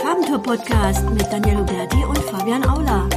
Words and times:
Farbentour-Podcast 0.00 1.08
mit 1.10 1.30
Daniel 1.32 1.58
Huberti 1.58 2.04
und 2.04 2.18
Fabian 2.18 2.64
Aula. 2.64 3.08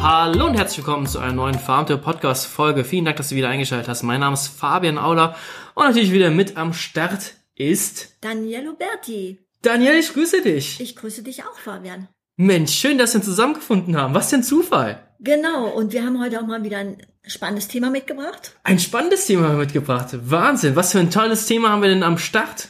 Hallo 0.00 0.46
und 0.46 0.54
herzlich 0.54 0.78
willkommen 0.78 1.06
zu 1.06 1.18
einer 1.18 1.32
neuen 1.32 1.58
Farbentour-Podcast-Folge. 1.58 2.84
Vielen 2.84 3.04
Dank, 3.04 3.16
dass 3.16 3.30
du 3.30 3.36
wieder 3.36 3.48
eingeschaltet 3.48 3.88
hast. 3.88 4.02
Mein 4.02 4.20
Name 4.20 4.34
ist 4.34 4.48
Fabian 4.48 4.98
Aula 4.98 5.36
und 5.74 5.84
natürlich 5.84 6.12
wieder 6.12 6.30
mit 6.30 6.56
am 6.56 6.72
Start 6.72 7.34
ist 7.54 8.16
Daniel 8.20 8.68
Huberti. 8.68 9.38
Daniel, 9.62 9.94
ich 9.94 10.12
grüße 10.12 10.42
dich. 10.42 10.80
Ich 10.80 10.96
grüße 10.96 11.22
dich 11.22 11.44
auch, 11.44 11.58
Fabian. 11.58 12.08
Mensch, 12.36 12.72
schön, 12.72 12.98
dass 12.98 13.14
wir 13.14 13.22
zusammengefunden 13.22 13.96
haben. 13.96 14.14
Was 14.14 14.30
für 14.30 14.36
ein 14.36 14.42
Zufall. 14.42 15.02
Genau, 15.20 15.68
und 15.68 15.92
wir 15.92 16.04
haben 16.04 16.20
heute 16.20 16.40
auch 16.40 16.46
mal 16.46 16.64
wieder 16.64 16.78
ein 16.78 16.98
spannendes 17.26 17.68
Thema 17.68 17.90
mitgebracht. 17.90 18.56
Ein 18.64 18.78
spannendes 18.78 19.26
Thema 19.26 19.50
mitgebracht. 19.50 20.08
Wahnsinn, 20.12 20.76
was 20.76 20.92
für 20.92 20.98
ein 20.98 21.10
tolles 21.10 21.46
Thema 21.46 21.70
haben 21.70 21.82
wir 21.82 21.88
denn 21.88 22.02
am 22.02 22.18
Start? 22.18 22.68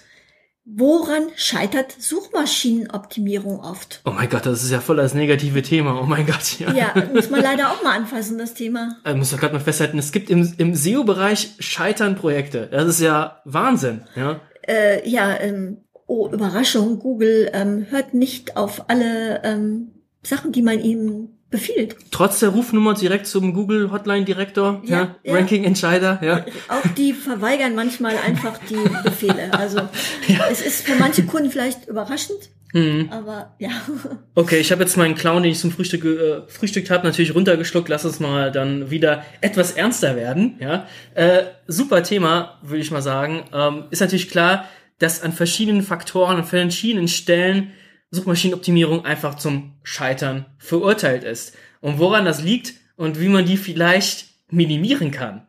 Woran 0.65 1.25
scheitert 1.35 1.91
Suchmaschinenoptimierung 1.99 3.59
oft? 3.61 4.01
Oh 4.05 4.11
mein 4.11 4.29
Gott, 4.31 4.47
das 4.47 4.63
ist 4.63 4.71
ja 4.71 4.81
voll 4.81 4.97
das 4.97 5.13
negative 5.13 5.61
Thema. 5.63 6.01
Oh 6.01 6.07
mein 6.07 6.25
Gott, 6.25 6.61
ja. 6.61 6.73
Ja, 6.73 6.95
muss 7.13 7.31
man 7.31 7.43
leider 7.43 7.73
auch 7.73 7.83
mal 7.83 7.97
anfassen, 7.97 8.39
das 8.39 8.55
Thema. 8.55 8.97
Ich 9.05 9.15
muss 9.17 9.31
doch 9.31 9.41
gerade 9.41 9.55
mal 9.55 9.61
festhalten, 9.61 9.99
es 9.99 10.13
gibt 10.13 10.31
im, 10.31 10.55
im 10.59 10.75
SEO-Bereich 10.77 11.55
scheitern 11.59 12.15
Projekte. 12.15 12.69
Das 12.71 12.87
ist 12.87 13.01
ja 13.01 13.41
Wahnsinn, 13.45 14.03
ja. 14.15 14.41
Äh, 14.69 15.09
ja, 15.09 15.37
ähm, 15.41 15.79
oh, 16.07 16.31
Überraschung, 16.31 17.01
Google 17.01 17.51
ähm, 17.53 17.87
hört 17.91 18.15
nicht 18.15 18.57
auf 18.57 18.89
alle 18.89 19.43
ähm, 19.43 19.91
Sachen, 20.23 20.53
die 20.53 20.63
man 20.63 20.79
ihm 20.79 21.31
befiehlt. 21.53 21.95
Trotz 22.11 22.41
der 22.41 22.49
Rufnummer 22.49 22.95
direkt 22.95 23.29
zum 23.29 23.55
Google 23.55 23.93
Hotline 23.93 24.25
Direktor, 24.25 24.83
ja, 24.85 24.99
Ja, 24.99 25.17
ja. 25.23 25.35
Ranking 25.35 25.63
Entscheider, 25.63 26.19
ja. 26.23 26.45
Auch 26.69 26.89
die 26.99 27.13
verweigern 27.13 27.77
manchmal 27.77 28.17
einfach 28.27 28.59
die 28.69 28.75
Befehle. 29.05 29.53
Also 29.53 29.79
es 30.51 30.61
ist 30.61 30.85
für 30.85 30.97
manche 30.99 31.23
Kunden 31.25 31.51
vielleicht 31.51 31.87
überraschend, 31.87 32.51
Mhm. 32.75 33.11
aber 33.13 33.55
ja. 33.59 33.69
Okay, 34.35 34.59
ich 34.59 34.73
habe 34.73 34.83
jetzt 34.83 34.97
meinen 34.97 35.15
Clown, 35.15 35.43
den 35.43 35.53
ich 35.53 35.59
zum 35.59 35.71
Frühstück 35.71 36.05
äh, 36.07 36.41
frühstückt 36.49 36.89
habe, 36.91 37.07
natürlich 37.07 37.35
runtergeschluckt. 37.35 37.89
Lass 37.91 38.05
uns 38.07 38.19
mal 38.19 38.51
dann 38.51 38.91
wieder 38.91 39.23
etwas 39.43 39.73
ernster 39.73 40.17
werden. 40.17 40.57
Ja, 40.59 40.87
äh, 41.15 41.43
super 41.67 42.03
Thema, 42.03 42.59
würde 42.63 42.81
ich 42.81 42.91
mal 42.91 43.03
sagen. 43.03 43.45
Ähm, 43.53 43.85
ist 43.91 44.01
natürlich 44.01 44.31
klar, 44.31 44.65
dass 44.99 45.23
an 45.23 45.33
verschiedenen 45.33 45.83
Faktoren, 45.83 46.37
an 46.39 46.45
verschiedenen 46.45 47.09
Stellen 47.09 47.73
Suchmaschinenoptimierung 48.13 49.05
einfach 49.05 49.35
zum 49.35 49.73
Scheitern 49.83 50.47
verurteilt 50.59 51.25
ist. 51.25 51.57
Und 51.81 51.99
woran 51.99 52.25
das 52.25 52.43
liegt 52.43 52.75
und 52.97 53.19
wie 53.19 53.29
man 53.29 53.45
die 53.45 53.57
vielleicht 53.57 54.27
minimieren 54.51 55.11
kann, 55.11 55.49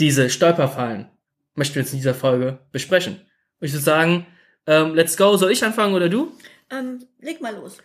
diese 0.00 0.30
Stolperfallen, 0.30 1.08
möchten 1.54 1.76
wir 1.76 1.82
jetzt 1.82 1.92
in 1.92 1.98
dieser 1.98 2.14
Folge 2.14 2.58
besprechen. 2.72 3.16
Und 3.60 3.66
ich 3.66 3.72
würde 3.72 3.84
sagen, 3.84 4.26
ähm, 4.66 4.94
let's 4.94 5.16
go. 5.16 5.36
Soll 5.36 5.52
ich 5.52 5.62
anfangen 5.64 5.94
oder 5.94 6.08
du? 6.08 6.32
Ähm, 6.70 7.04
leg 7.20 7.40
mal 7.40 7.54
los. 7.54 7.78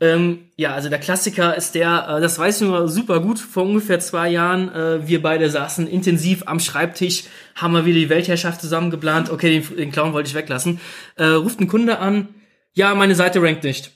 Ähm, 0.00 0.50
ja, 0.56 0.74
also 0.74 0.88
der 0.88 0.98
Klassiker 0.98 1.56
ist 1.56 1.74
der, 1.74 2.06
äh, 2.08 2.20
das 2.20 2.38
weiß 2.38 2.60
ich 2.60 2.68
nur 2.68 2.88
super 2.88 3.20
gut, 3.20 3.38
vor 3.38 3.62
ungefähr 3.62 4.00
zwei 4.00 4.28
Jahren, 4.28 4.72
äh, 4.72 5.06
wir 5.06 5.22
beide 5.22 5.48
saßen 5.48 5.86
intensiv 5.86 6.42
am 6.46 6.58
Schreibtisch, 6.58 7.24
haben 7.54 7.72
mal 7.72 7.86
wieder 7.86 8.00
die 8.00 8.08
Weltherrschaft 8.08 8.60
zusammen 8.60 8.90
geplant, 8.90 9.30
okay, 9.30 9.60
den, 9.60 9.76
den 9.76 9.92
Clown 9.92 10.12
wollte 10.12 10.28
ich 10.28 10.34
weglassen, 10.34 10.80
äh, 11.14 11.26
ruft 11.26 11.60
ein 11.60 11.68
Kunde 11.68 12.00
an, 12.00 12.28
ja, 12.74 12.94
meine 12.94 13.14
Seite 13.14 13.40
rankt 13.40 13.64
nicht. 13.64 13.92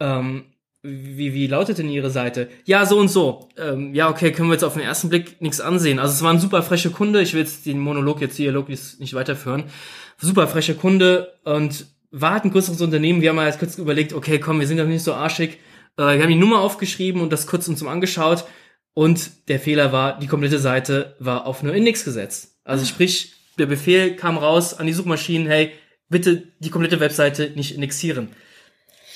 Ähm, 0.00 0.44
wie, 0.82 1.34
wie 1.34 1.46
lautet 1.46 1.78
denn 1.78 1.88
Ihre 1.88 2.10
Seite? 2.10 2.48
Ja, 2.64 2.86
so 2.86 2.98
und 2.98 3.08
so. 3.08 3.48
Ähm, 3.56 3.94
ja, 3.94 4.08
okay, 4.08 4.30
können 4.30 4.48
wir 4.48 4.54
jetzt 4.54 4.64
auf 4.64 4.74
den 4.74 4.82
ersten 4.82 5.08
Blick 5.08 5.40
nichts 5.40 5.60
ansehen. 5.60 5.98
Also 5.98 6.14
es 6.14 6.22
war 6.22 6.32
ein 6.32 6.38
super 6.38 6.62
frecher 6.62 6.90
Kunde, 6.90 7.20
ich 7.20 7.34
will 7.34 7.40
jetzt 7.40 7.66
den 7.66 7.80
Monolog 7.80 8.20
jetzt 8.20 8.36
hier 8.36 8.52
Logis 8.52 8.98
nicht 9.00 9.14
weiterführen. 9.14 9.64
Super 10.18 10.46
frecher 10.46 10.74
Kunde 10.74 11.34
und 11.44 11.86
war 12.10 12.32
halt 12.32 12.44
ein 12.44 12.50
größeres 12.50 12.80
Unternehmen. 12.80 13.20
Wir 13.20 13.30
haben 13.30 13.36
mal 13.36 13.46
jetzt 13.46 13.58
kurz 13.58 13.76
überlegt, 13.76 14.12
okay, 14.12 14.38
komm, 14.38 14.60
wir 14.60 14.66
sind 14.66 14.78
doch 14.78 14.86
nicht 14.86 15.02
so 15.02 15.14
arschig. 15.14 15.58
Äh, 15.96 16.16
wir 16.16 16.22
haben 16.22 16.28
die 16.28 16.36
Nummer 16.36 16.60
aufgeschrieben 16.60 17.20
und 17.22 17.32
das 17.32 17.46
kurz 17.46 17.68
uns 17.68 17.80
zum 17.80 17.88
angeschaut. 17.88 18.44
Und 18.94 19.48
der 19.48 19.60
Fehler 19.60 19.92
war, 19.92 20.18
die 20.18 20.26
komplette 20.26 20.58
Seite 20.58 21.16
war 21.18 21.46
auf 21.46 21.62
nur 21.62 21.74
Index 21.74 22.04
gesetzt. 22.04 22.56
Also 22.64 22.84
sprich, 22.84 23.34
der 23.58 23.66
Befehl 23.66 24.16
kam 24.16 24.38
raus 24.38 24.74
an 24.74 24.86
die 24.86 24.92
Suchmaschinen, 24.92 25.46
hey, 25.46 25.72
bitte 26.08 26.44
die 26.58 26.70
komplette 26.70 27.00
Webseite 27.00 27.52
nicht 27.54 27.74
indexieren. 27.74 28.30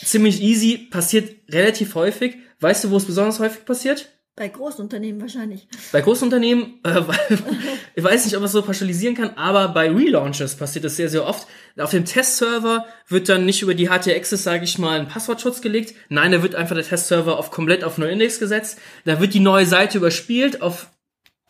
Ziemlich 0.04 0.40
easy, 0.42 0.88
passiert 0.90 1.30
relativ 1.50 1.94
häufig. 1.94 2.36
Weißt 2.60 2.84
du, 2.84 2.90
wo 2.90 2.96
es 2.96 3.04
besonders 3.04 3.38
häufig 3.38 3.64
passiert? 3.64 4.08
Bei 4.34 4.48
Großunternehmen 4.48 5.20
wahrscheinlich. 5.20 5.68
Bei 5.92 6.00
Großunternehmen, 6.00 6.80
äh, 6.84 7.02
ich 7.94 8.02
weiß 8.02 8.24
nicht, 8.24 8.34
ob 8.34 8.40
man 8.40 8.46
es 8.46 8.52
so 8.52 8.62
pauschalisieren 8.62 9.14
kann, 9.14 9.36
aber 9.36 9.68
bei 9.68 9.90
Relaunches 9.90 10.56
passiert 10.56 10.86
das 10.86 10.96
sehr, 10.96 11.10
sehr 11.10 11.26
oft. 11.26 11.46
Auf 11.76 11.90
dem 11.90 12.06
Testserver 12.06 12.86
wird 13.08 13.28
dann 13.28 13.44
nicht 13.44 13.60
über 13.60 13.74
die 13.74 13.88
HT-Access, 13.90 14.42
sage 14.42 14.64
ich 14.64 14.78
mal, 14.78 14.98
ein 14.98 15.08
Passwortschutz 15.08 15.60
gelegt. 15.60 15.94
Nein, 16.08 16.32
da 16.32 16.42
wird 16.42 16.54
einfach 16.54 16.74
der 16.74 16.84
Testserver 16.84 17.38
auf 17.38 17.50
komplett 17.50 17.84
auf 17.84 17.98
Neuindex 17.98 18.38
gesetzt. 18.38 18.78
Da 19.04 19.20
wird 19.20 19.34
die 19.34 19.40
neue 19.40 19.66
Seite 19.66 19.98
überspielt 19.98 20.62
auf 20.62 20.90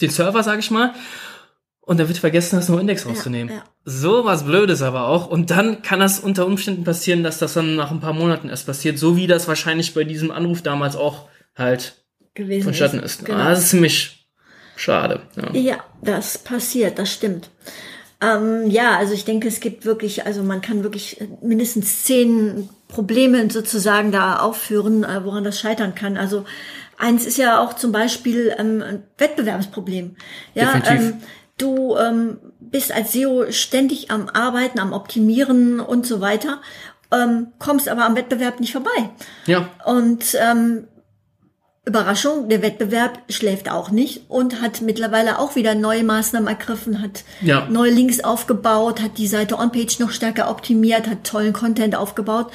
den 0.01 0.11
Server, 0.11 0.43
sage 0.43 0.59
ich 0.59 0.73
mal. 0.73 0.93
Und 1.83 2.01
da 2.01 2.09
wird 2.09 2.19
vergessen, 2.19 2.57
das 2.57 2.69
Neuindex 2.69 3.07
rauszunehmen. 3.07 3.55
ja. 3.55 3.65
So 3.85 4.25
was 4.25 4.45
Blödes 4.45 4.83
aber 4.83 5.09
auch. 5.09 5.27
Und 5.27 5.51
dann 5.51 5.83
kann 5.83 6.01
das 6.01 6.21
unter 6.21 6.47
Umständen 6.47 6.85
passieren, 6.85 7.25
dass 7.25 7.39
das 7.39 7.55
dann 7.55 7.75
nach 7.75 7.91
ein 7.91 8.01
paar 8.01 8.13
Monaten 8.13 8.49
erst 8.49 8.67
passiert. 8.67 8.99
So 8.99 9.17
wie 9.17 9.27
das 9.27 9.49
wahrscheinlich 9.49 9.93
bei 9.95 10.05
diesem 10.05 10.31
Anruf 10.31 10.63
damals 10.63 10.95
auch 10.95 11.29
halt 11.57 11.97
gewesen 12.35 12.65
vonstatten 12.65 13.01
ist. 13.01 13.25
Genau. 13.25 13.39
Ah, 13.39 13.51
das 13.51 13.61
ist 13.61 13.71
ziemlich 13.71 14.27
schade. 14.77 15.21
Ja. 15.37 15.53
Ja, 15.53 15.85
das 16.03 16.39
passiert, 16.39 16.99
das 16.99 17.13
stimmt. 17.13 17.51
Ähm, 18.21 18.71
ja, 18.71 18.97
also 18.97 19.15
ich 19.15 19.25
denke, 19.25 19.49
es 19.49 19.59
gibt 19.59 19.85
wirklich, 19.85 20.27
also 20.27 20.45
man 20.45 20.61
kann 20.61 20.85
wirklich 20.85 21.21
mindestens 21.43 22.05
zehn 22.05 22.69
Probleme 22.87 23.51
sozusagen 23.51 24.13
da 24.13 24.39
aufführen, 24.39 25.03
äh, 25.03 25.25
woran 25.25 25.43
das 25.43 25.59
scheitern 25.59 25.97
kann. 25.97 26.17
Also 26.17 26.45
eins 26.99 27.27
ist 27.27 27.37
ja 27.37 27.61
auch 27.61 27.75
zum 27.75 27.91
Beispiel 27.91 28.55
ähm, 28.57 28.81
ein 28.81 29.03
Wettbewerbsproblem. 29.19 30.15
Ja, 30.55 30.67
Definitiv. 30.75 30.93
ähm, 30.93 31.15
du 31.59 31.97
ähm, 31.97 32.39
bist 32.73 32.91
als 32.93 33.13
SEO 33.13 33.53
ständig 33.53 34.11
am 34.11 34.29
Arbeiten, 34.31 34.81
am 34.81 34.93
Optimieren 34.93 35.79
und 35.79 36.07
so 36.07 36.21
weiter, 36.21 36.61
ähm, 37.13 37.49
kommst 37.59 37.89
aber 37.89 38.05
am 38.05 38.17
Wettbewerb 38.17 38.59
nicht 38.59 38.73
vorbei. 38.73 39.11
ja. 39.47 39.69
Und 39.85 40.35
ähm, 40.41 40.89
Überraschung, 41.85 42.49
der 42.49 42.63
Wettbewerb 42.63 43.19
schläft 43.29 43.69
auch 43.69 43.91
nicht 43.91 44.23
und 44.31 44.63
hat 44.63 44.83
mittlerweile 44.83 45.41
auch 45.41 45.57
wieder 45.57 45.75
neue 45.75 46.05
Maßnahmen 46.05 46.47
ergriffen, 46.49 47.03
hat 47.03 47.25
Ja. 47.41 47.67
neue 47.69 47.91
Links 47.91 48.21
aufgebaut, 48.21 49.03
hat 49.03 49.19
die 49.19 49.27
Seite 49.27 49.59
On-Page 49.59 49.99
noch 49.99 50.13
stärker 50.13 50.49
optimiert, 50.49 51.09
hat 51.09 51.25
tollen 51.25 51.53
Content 51.53 51.97
aufgebaut. 51.97 52.53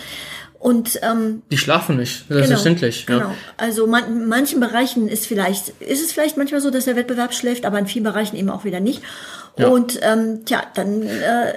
Und 0.59 0.99
ähm, 1.03 1.43
Die 1.51 1.57
schlafen 1.57 1.97
nicht, 1.97 2.25
selbstverständlich. 2.29 3.05
Genau, 3.05 3.19
ja. 3.19 3.25
genau. 3.25 3.35
Also 3.57 3.85
man, 3.85 4.05
in 4.07 4.27
manchen 4.27 4.59
Bereichen 4.61 5.09
ist 5.09 5.27
vielleicht, 5.27 5.69
ist 5.81 6.03
es 6.03 6.13
vielleicht 6.13 6.37
manchmal 6.37 6.61
so, 6.61 6.71
dass 6.71 6.85
der 6.85 6.95
Wettbewerb 6.95 7.33
schläft, 7.33 7.65
aber 7.65 7.77
in 7.79 7.85
vielen 7.85 8.05
Bereichen 8.05 8.37
eben 8.37 8.49
auch 8.49 8.63
wieder 8.63 8.79
nicht. 8.79 9.01
Ja. 9.57 9.67
Und 9.67 9.99
ähm, 10.01 10.45
tja, 10.45 10.63
dann 10.75 11.03
äh, 11.03 11.53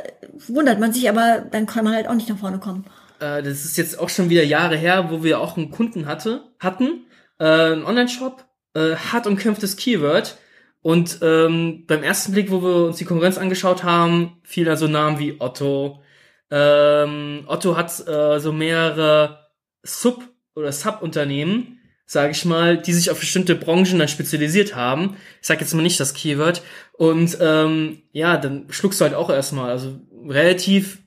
wundert 0.49 0.81
man 0.81 0.93
sich, 0.93 1.09
aber 1.09 1.45
dann 1.51 1.67
kann 1.67 1.85
man 1.85 1.95
halt 1.95 2.09
auch 2.09 2.15
nicht 2.15 2.29
nach 2.29 2.39
vorne 2.39 2.59
kommen. 2.59 2.85
Äh, 3.21 3.43
das 3.43 3.65
ist 3.65 3.77
jetzt 3.77 3.99
auch 3.99 4.09
schon 4.09 4.31
wieder 4.31 4.43
Jahre 4.43 4.77
her, 4.77 5.11
wo 5.11 5.23
wir 5.23 5.41
auch 5.41 5.57
einen 5.57 5.71
Kunden 5.71 6.07
hatte, 6.07 6.45
hatten, 6.59 7.07
äh, 7.39 7.45
einen 7.45 7.85
Online-Shop, 7.85 8.45
äh, 8.75 8.97
hart 8.97 9.27
umkämpftes 9.27 9.77
Keyword. 9.77 10.39
Und 10.83 11.19
ähm, 11.21 11.85
beim 11.87 12.03
ersten 12.03 12.33
Blick, 12.33 12.51
wo 12.51 12.63
wir 12.63 12.87
uns 12.87 12.97
die 12.97 13.05
Konkurrenz 13.05 13.37
angeschaut 13.37 13.85
haben, 13.85 14.41
fiel 14.45 14.65
da 14.65 14.77
so 14.77 14.87
Namen 14.87 15.19
wie 15.19 15.37
Otto. 15.39 16.03
Ähm, 16.51 17.45
Otto 17.47 17.77
hat 17.77 18.09
äh, 18.09 18.41
so 18.41 18.53
mehrere 18.53 19.51
Sub- 19.83 20.29
oder 20.55 20.73
Sub-Unternehmen, 20.73 21.80
sage 22.11 22.33
ich 22.33 22.45
mal, 22.45 22.77
die 22.77 22.93
sich 22.93 23.09
auf 23.13 23.21
bestimmte 23.21 23.55
Branchen 23.55 24.01
dann 24.01 24.09
spezialisiert 24.09 24.75
haben. 24.75 25.17
Ich 25.41 25.47
sage 25.47 25.61
jetzt 25.61 25.73
mal 25.75 25.83
nicht 25.83 26.01
das 26.01 26.13
Keyword. 26.13 26.61
Und 26.95 27.39
ähm, 27.41 28.03
ja, 28.11 28.37
dann 28.37 28.67
schluckst 28.69 29.01
du 29.01 29.05
halt 29.05 29.15
auch 29.15 29.31
erstmal. 29.31 29.71
Also 29.71 30.01
relativ 30.27 30.99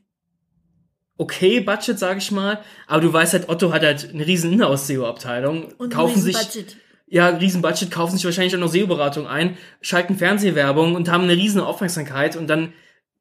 okay 1.18 1.60
Budget, 1.60 2.00
sage 2.00 2.20
ich 2.20 2.32
mal. 2.32 2.62
Aber 2.88 3.02
du 3.02 3.12
weißt 3.12 3.34
halt, 3.34 3.50
Otto 3.50 3.74
hat 3.74 3.84
halt 3.84 4.12
eine 4.14 4.26
riesen 4.26 4.54
Inhouse-SEO-Abteilung. 4.54 5.74
Und 5.78 5.94
Kaufen 5.94 6.22
sich 6.22 6.38
Budget. 6.38 6.78
ja, 7.08 7.28
riesen 7.28 7.62
Budget, 7.62 7.92
kaufen 7.92 8.16
sich 8.16 8.24
wahrscheinlich 8.24 8.56
auch 8.56 8.62
noch 8.62 8.72
SEO-Beratung 8.72 9.28
ein, 9.28 9.58
schalten 9.82 10.16
Fernsehwerbung 10.16 10.96
und 10.96 11.12
haben 11.12 11.26
eine 11.26 11.36
riesen 11.36 11.60
Aufmerksamkeit 11.60 12.38
und 12.38 12.48
dann 12.48 12.72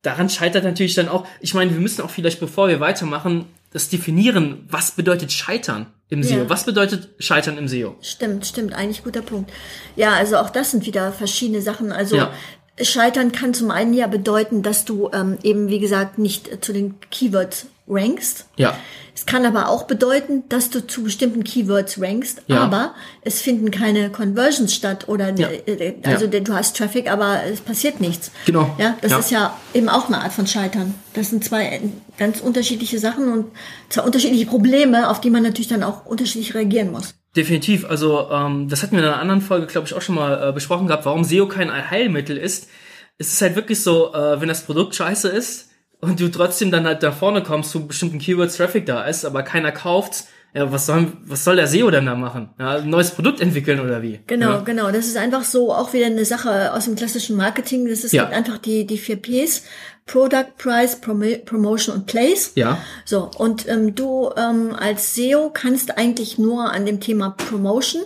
daran 0.03 0.31
scheitert 0.31 0.63
natürlich 0.63 0.95
dann 0.95 1.09
auch, 1.09 1.27
ich 1.41 1.53
meine, 1.53 1.73
wir 1.73 1.81
müssen 1.81 2.03
auch 2.03 2.11
vielleicht, 2.11 2.39
bevor 2.39 2.69
wir 2.69 2.79
weitermachen, 2.79 3.47
das 3.73 3.89
definieren, 3.89 4.67
was 4.69 4.93
bedeutet 4.93 5.33
Scheitern 5.33 5.87
im 6.09 6.23
SEO? 6.23 6.39
Ja. 6.41 6.49
Was 6.51 6.65
bedeutet 6.65 7.09
Scheitern 7.19 7.57
im 7.57 7.69
SEO? 7.69 7.97
Stimmt, 8.03 8.47
stimmt, 8.47 8.75
eigentlich 8.75 9.03
guter 9.03 9.23
Punkt. 9.23 9.51
Ja, 9.97 10.13
also 10.13 10.37
auch 10.37 10.51
das 10.51 10.71
sind 10.71 10.85
wieder 10.85 11.13
verschiedene 11.13 11.63
Sachen. 11.63 11.91
Also 11.91 12.17
Ja. 12.17 12.33
Scheitern 12.81 13.33
kann 13.33 13.53
zum 13.55 13.71
einen 13.71 13.93
ja 13.95 14.07
bedeuten, 14.07 14.63
dass 14.63 14.85
du 14.85 15.11
ähm, 15.13 15.39
eben, 15.43 15.69
wie 15.69 15.79
gesagt, 15.79 16.19
nicht 16.19 16.65
zu 16.65 16.73
den 16.73 16.95
Keywords 17.11 17.67
rankst. 17.89 18.47
Ja. 18.57 18.77
Es 19.15 19.27
kann 19.27 19.45
aber 19.45 19.69
auch 19.69 19.83
bedeuten, 19.85 20.45
dass 20.49 20.71
du 20.71 20.87
zu 20.87 21.03
bestimmten 21.03 21.45
Keywords 21.45 22.01
rankst, 22.01 22.43
Ja. 22.47 22.61
aber 22.63 22.95
es 23.21 23.43
finden 23.43 23.71
keine 23.71 24.09
Conversions 24.11 24.75
statt 24.75 25.07
oder 25.09 25.35
Ja. 25.39 25.49
äh, 25.51 25.95
also 26.05 26.25
Ja. 26.27 26.41
du 26.41 26.55
hast 26.55 26.77
Traffic, 26.79 27.11
aber 27.11 27.41
es 27.45 27.61
passiert 27.61 28.01
nichts. 28.01 28.31
Genau. 28.47 28.75
Ja, 28.79 28.97
das 29.03 29.13
ist 29.13 29.31
ja 29.31 29.55
eben 29.75 29.91
auch 29.91 30.07
eine 30.09 30.23
Art 30.23 30.33
von 30.33 30.47
Scheitern. 30.47 30.95
Das 31.13 31.29
sind 31.29 31.45
zwei 31.45 31.81
ganz 32.17 32.41
unterschiedliche 32.41 32.99
Sachen 32.99 33.31
und 33.31 33.47
zwei 33.91 34.03
unterschiedliche 34.03 34.47
Probleme, 34.47 35.11
auf 35.11 35.21
die 35.21 35.29
man 35.31 35.43
natürlich 35.43 35.69
dann 35.69 35.83
auch 35.83 36.07
unterschiedlich 36.07 36.55
reagieren 36.55 36.91
muss. 36.91 37.15
Definitiv. 37.35 37.87
Also 37.87 38.31
ähm, 38.31 38.69
das 38.69 38.83
hatten 38.83 38.93
wir 38.93 39.03
in 39.03 39.09
einer 39.09 39.19
anderen 39.21 39.41
Folge, 39.41 39.67
glaube 39.67 39.87
ich, 39.87 39.95
auch 39.95 40.03
schon 40.03 40.17
mal 40.17 40.51
äh, 40.51 40.53
besprochen 40.53 40.87
gehabt, 40.87 41.07
warum 41.07 41.25
SEO 41.25 41.49
kein 41.49 41.73
Heilmittel 41.91 42.37
ist. 42.37 42.69
Es 43.17 43.33
ist 43.33 43.41
halt 43.41 43.57
wirklich 43.57 43.83
so, 43.83 44.13
äh, 44.13 44.41
wenn 44.41 44.49
das 44.49 44.67
Produkt 44.67 44.95
scheiße 44.95 45.29
ist 45.29 45.71
und 46.01 46.21
du 46.21 46.29
trotzdem 46.29 46.71
dann 46.71 46.85
halt 46.85 47.03
da 47.03 47.11
vorne 47.11 47.43
kommst, 47.43 47.75
wo 47.75 47.81
bestimmten 47.81 48.19
Keywords 48.19 48.57
Traffic 48.57 48.85
da 48.85 49.05
ist, 49.05 49.25
aber 49.25 49.43
keiner 49.43 49.73
kauft, 49.73 50.25
ja, 50.55 50.71
was 50.71 50.87
soll, 50.87 51.07
was 51.25 51.45
soll 51.45 51.57
der 51.57 51.67
SEO 51.67 51.91
denn 51.91 52.07
da 52.07 52.15
machen? 52.15 52.51
Ja, 52.59 52.77
ein 52.77 52.91
neues 52.91 53.11
Produkt 53.11 53.41
entwickeln 53.41 53.81
oder 53.81 54.03
wie? 54.03 54.21
Genau, 54.27 54.51
Ja. 54.53 54.59
genau. 54.61 54.91
Das 54.91 55.07
ist 55.07 55.17
einfach 55.17 55.45
so 55.45 55.73
auch 55.73 55.93
wieder 55.93 56.07
eine 56.07 56.25
Sache 56.25 56.73
aus 56.75 56.85
dem 56.85 56.95
klassischen 56.97 57.37
Marketing. 57.37 57.89
Das 57.89 58.05
ist 58.05 58.13
Ja. 58.13 58.25
halt 58.25 58.35
einfach 58.35 58.59
die, 58.59 58.87
die 58.87 58.99
vier 58.99 59.17
Ps. 59.17 59.63
Product, 60.05 60.57
Price, 60.59 60.97
Promo 61.01 61.27
Promotion 61.45 61.95
und 61.95 62.07
Place. 62.07 62.53
Ja. 62.57 62.79
So, 63.05 63.31
und 63.39 63.69
ähm, 63.69 63.95
du 63.95 64.31
ähm, 64.37 64.75
als 64.77 65.15
SEO 65.15 65.51
kannst 65.55 65.97
eigentlich 65.97 66.39
nur 66.39 66.73
an 66.73 66.87
dem 66.87 66.99
Thema 67.01 67.31
Promotion 67.31 68.03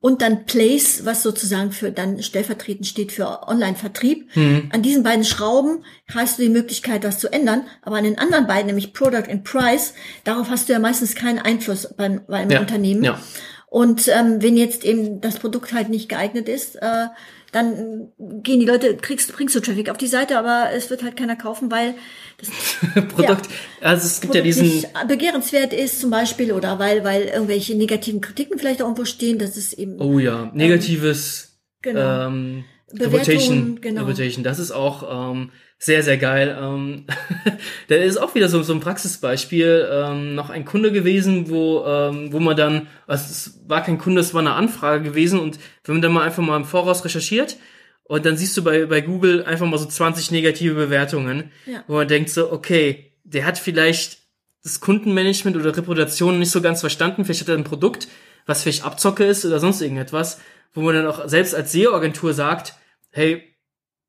und 0.00 0.22
dann 0.22 0.46
Place, 0.46 1.04
was 1.04 1.22
sozusagen 1.22 1.72
für 1.72 1.92
dann 1.92 2.22
stellvertretend 2.22 2.86
steht 2.86 3.12
für 3.12 3.46
Online-Vertrieb. 3.46 4.30
An 4.72 4.82
diesen 4.82 5.02
beiden 5.02 5.24
Schrauben 5.24 5.84
hast 6.14 6.38
du 6.38 6.42
die 6.42 6.48
Möglichkeit, 6.48 7.04
das 7.04 7.18
zu 7.18 7.30
ändern. 7.30 7.64
Aber 7.82 7.96
an 7.96 8.04
den 8.04 8.18
anderen 8.18 8.46
beiden, 8.46 8.66
nämlich 8.66 8.94
Product 8.94 9.30
und 9.30 9.44
Price, 9.44 9.92
darauf 10.24 10.48
hast 10.48 10.68
du 10.68 10.72
ja 10.72 10.78
meistens 10.78 11.14
keinen 11.14 11.38
Einfluss 11.38 11.92
beim, 11.96 12.22
beim 12.26 12.50
Ja. 12.50 12.60
Unternehmen. 12.60 13.04
Ja. 13.04 13.20
Und 13.66 14.08
ähm, 14.08 14.42
wenn 14.42 14.56
jetzt 14.56 14.84
eben 14.84 15.20
das 15.20 15.38
Produkt 15.38 15.72
halt 15.72 15.90
nicht 15.90 16.08
geeignet 16.08 16.48
ist, 16.48 16.76
äh, 16.76 17.06
dann 17.52 18.08
gehen 18.18 18.60
die 18.60 18.66
Leute, 18.66 18.96
kriegst, 18.96 19.32
bringst 19.32 19.54
du 19.54 19.60
Traffic 19.60 19.90
auf 19.90 19.96
die 19.96 20.06
Seite, 20.06 20.38
aber 20.38 20.70
es 20.74 20.90
wird 20.90 21.02
halt 21.02 21.16
keiner 21.16 21.36
kaufen, 21.36 21.70
weil 21.70 21.94
das 22.38 22.50
Produkt, 23.08 23.48
also 23.80 24.06
es 24.06 24.20
gibt 24.20 24.34
ja 24.34 24.40
Produkt 24.40 24.46
diesen, 24.46 24.66
nicht 24.68 24.88
begehrenswert 25.08 25.72
ist 25.72 26.00
zum 26.00 26.10
Beispiel 26.10 26.52
oder 26.52 26.78
weil, 26.78 27.04
weil 27.04 27.24
irgendwelche 27.24 27.74
negativen 27.74 28.20
Kritiken 28.20 28.58
vielleicht 28.58 28.80
irgendwo 28.80 29.04
stehen, 29.04 29.38
dass 29.38 29.56
es 29.56 29.72
eben 29.72 30.00
oh 30.00 30.18
ja, 30.18 30.50
negatives 30.54 31.50
Genau. 31.82 32.26
ähm, 32.26 32.64
Bewertungen, 32.92 33.12
Reputation, 33.12 33.80
genau. 33.80 34.00
Reputation, 34.02 34.44
das 34.44 34.58
ist 34.58 34.72
auch 34.72 35.32
ähm, 35.32 35.50
sehr, 35.82 36.02
sehr 36.02 36.18
geil. 36.18 36.56
Ähm, 36.60 37.06
da 37.88 37.94
ist 37.96 38.18
auch 38.18 38.34
wieder 38.34 38.48
so, 38.48 38.62
so 38.62 38.74
ein 38.74 38.80
Praxisbeispiel, 38.80 39.88
ähm, 39.90 40.34
noch 40.34 40.50
ein 40.50 40.66
Kunde 40.66 40.92
gewesen, 40.92 41.48
wo, 41.48 41.84
ähm, 41.86 42.32
wo 42.32 42.38
man 42.38 42.54
dann, 42.56 42.86
also 43.06 43.24
es 43.30 43.60
war 43.66 43.82
kein 43.82 43.96
Kunde, 43.98 44.20
es 44.20 44.34
war 44.34 44.40
eine 44.40 44.52
Anfrage 44.52 45.02
gewesen 45.02 45.40
und 45.40 45.58
wenn 45.84 45.96
man 45.96 46.02
dann 46.02 46.12
mal 46.12 46.24
einfach 46.24 46.42
mal 46.42 46.56
im 46.58 46.66
Voraus 46.66 47.04
recherchiert 47.04 47.56
und 48.04 48.26
dann 48.26 48.36
siehst 48.36 48.56
du 48.56 48.62
bei, 48.62 48.84
bei 48.84 49.00
Google 49.00 49.42
einfach 49.44 49.66
mal 49.66 49.78
so 49.78 49.86
20 49.86 50.30
negative 50.30 50.74
Bewertungen, 50.74 51.50
Ja. 51.64 51.82
wo 51.86 51.94
man 51.94 52.08
denkt 52.08 52.28
so, 52.30 52.52
okay, 52.52 53.12
der 53.24 53.46
hat 53.46 53.56
vielleicht 53.58 54.18
das 54.62 54.80
Kundenmanagement 54.80 55.56
oder 55.56 55.74
Reputation 55.74 56.38
nicht 56.38 56.50
so 56.50 56.60
ganz 56.60 56.80
verstanden, 56.80 57.24
vielleicht 57.24 57.40
hat 57.40 57.48
er 57.48 57.54
ein 57.56 57.64
Produkt, 57.64 58.08
was 58.44 58.62
vielleicht 58.62 58.84
Abzocke 58.84 59.24
ist 59.24 59.46
oder 59.46 59.58
sonst 59.60 59.80
irgendetwas, 59.80 60.40
wo 60.74 60.82
man 60.82 60.94
dann 60.94 61.06
auch 61.06 61.26
selbst 61.26 61.54
als 61.54 61.72
SEO-Agentur 61.72 62.34
sagt, 62.34 62.74
hey, 63.10 63.49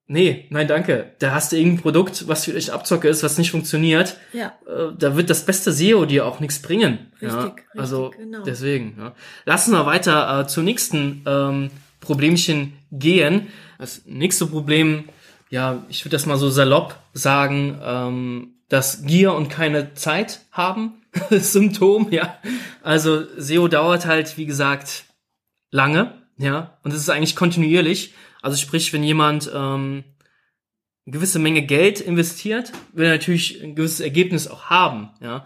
nee, 0.07 0.47
nein, 0.49 0.67
danke, 0.67 1.11
da 1.19 1.31
hast 1.31 1.51
du 1.51 1.57
irgendein 1.57 1.81
Produkt, 1.81 2.27
was 2.27 2.45
vielleicht 2.45 2.69
Abzocke 2.69 3.07
ist, 3.07 3.23
was 3.23 3.37
nicht 3.37 3.51
funktioniert, 3.51 4.17
ja, 4.33 4.53
äh, 4.67 4.93
da 4.97 5.15
wird 5.15 5.29
das 5.29 5.45
beste 5.45 5.71
SEO 5.71 6.05
dir 6.05 6.25
auch 6.25 6.39
nichts 6.39 6.61
bringen. 6.61 7.11
ja, 7.19 7.43
Richtig, 7.43 7.65
also 7.75 8.07
richtig, 8.07 8.25
genau. 8.25 8.43
deswegen. 8.43 8.95
Ja. 8.97 9.15
Lassen 9.45 9.71
wir 9.71 9.85
weiter 9.85 10.41
äh, 10.41 10.47
zum 10.47 10.63
nächsten 10.63 11.23
ähm, 11.25 11.71
Problemchen 11.99 12.73
gehen. 12.91 13.47
Das 13.77 14.01
nächste 14.05 14.47
Problem, 14.47 15.05
ja, 15.49 15.85
ich 15.89 16.03
würde 16.03 16.15
das 16.15 16.25
mal 16.25 16.37
so 16.37 16.49
salopp 16.49 16.95
sagen, 17.13 17.79
ähm, 17.83 18.53
dass 18.69 19.03
Gier 19.03 19.33
und 19.33 19.49
keine 19.49 19.93
Zeit 19.93 20.41
haben. 20.51 21.01
Symptom, 21.29 22.07
ja. 22.11 22.37
Also 22.81 23.23
SEO 23.37 23.67
dauert 23.67 24.05
halt, 24.05 24.37
wie 24.37 24.45
gesagt, 24.45 25.05
lange, 25.69 26.13
ja, 26.37 26.77
und 26.83 26.93
es 26.93 26.99
ist 26.99 27.09
eigentlich 27.09 27.35
kontinuierlich. 27.35 28.13
Also 28.41 28.57
sprich, 28.57 28.91
wenn 28.93 29.03
jemand 29.03 29.49
ähm, 29.53 30.03
eine 31.05 31.13
gewisse 31.13 31.39
Menge 31.39 31.63
Geld 31.63 31.99
investiert, 31.99 32.71
will 32.93 33.05
er 33.05 33.11
natürlich 33.11 33.61
ein 33.63 33.75
gewisses 33.75 33.99
Ergebnis 33.99 34.47
auch 34.47 34.65
haben, 34.65 35.11
ja. 35.21 35.45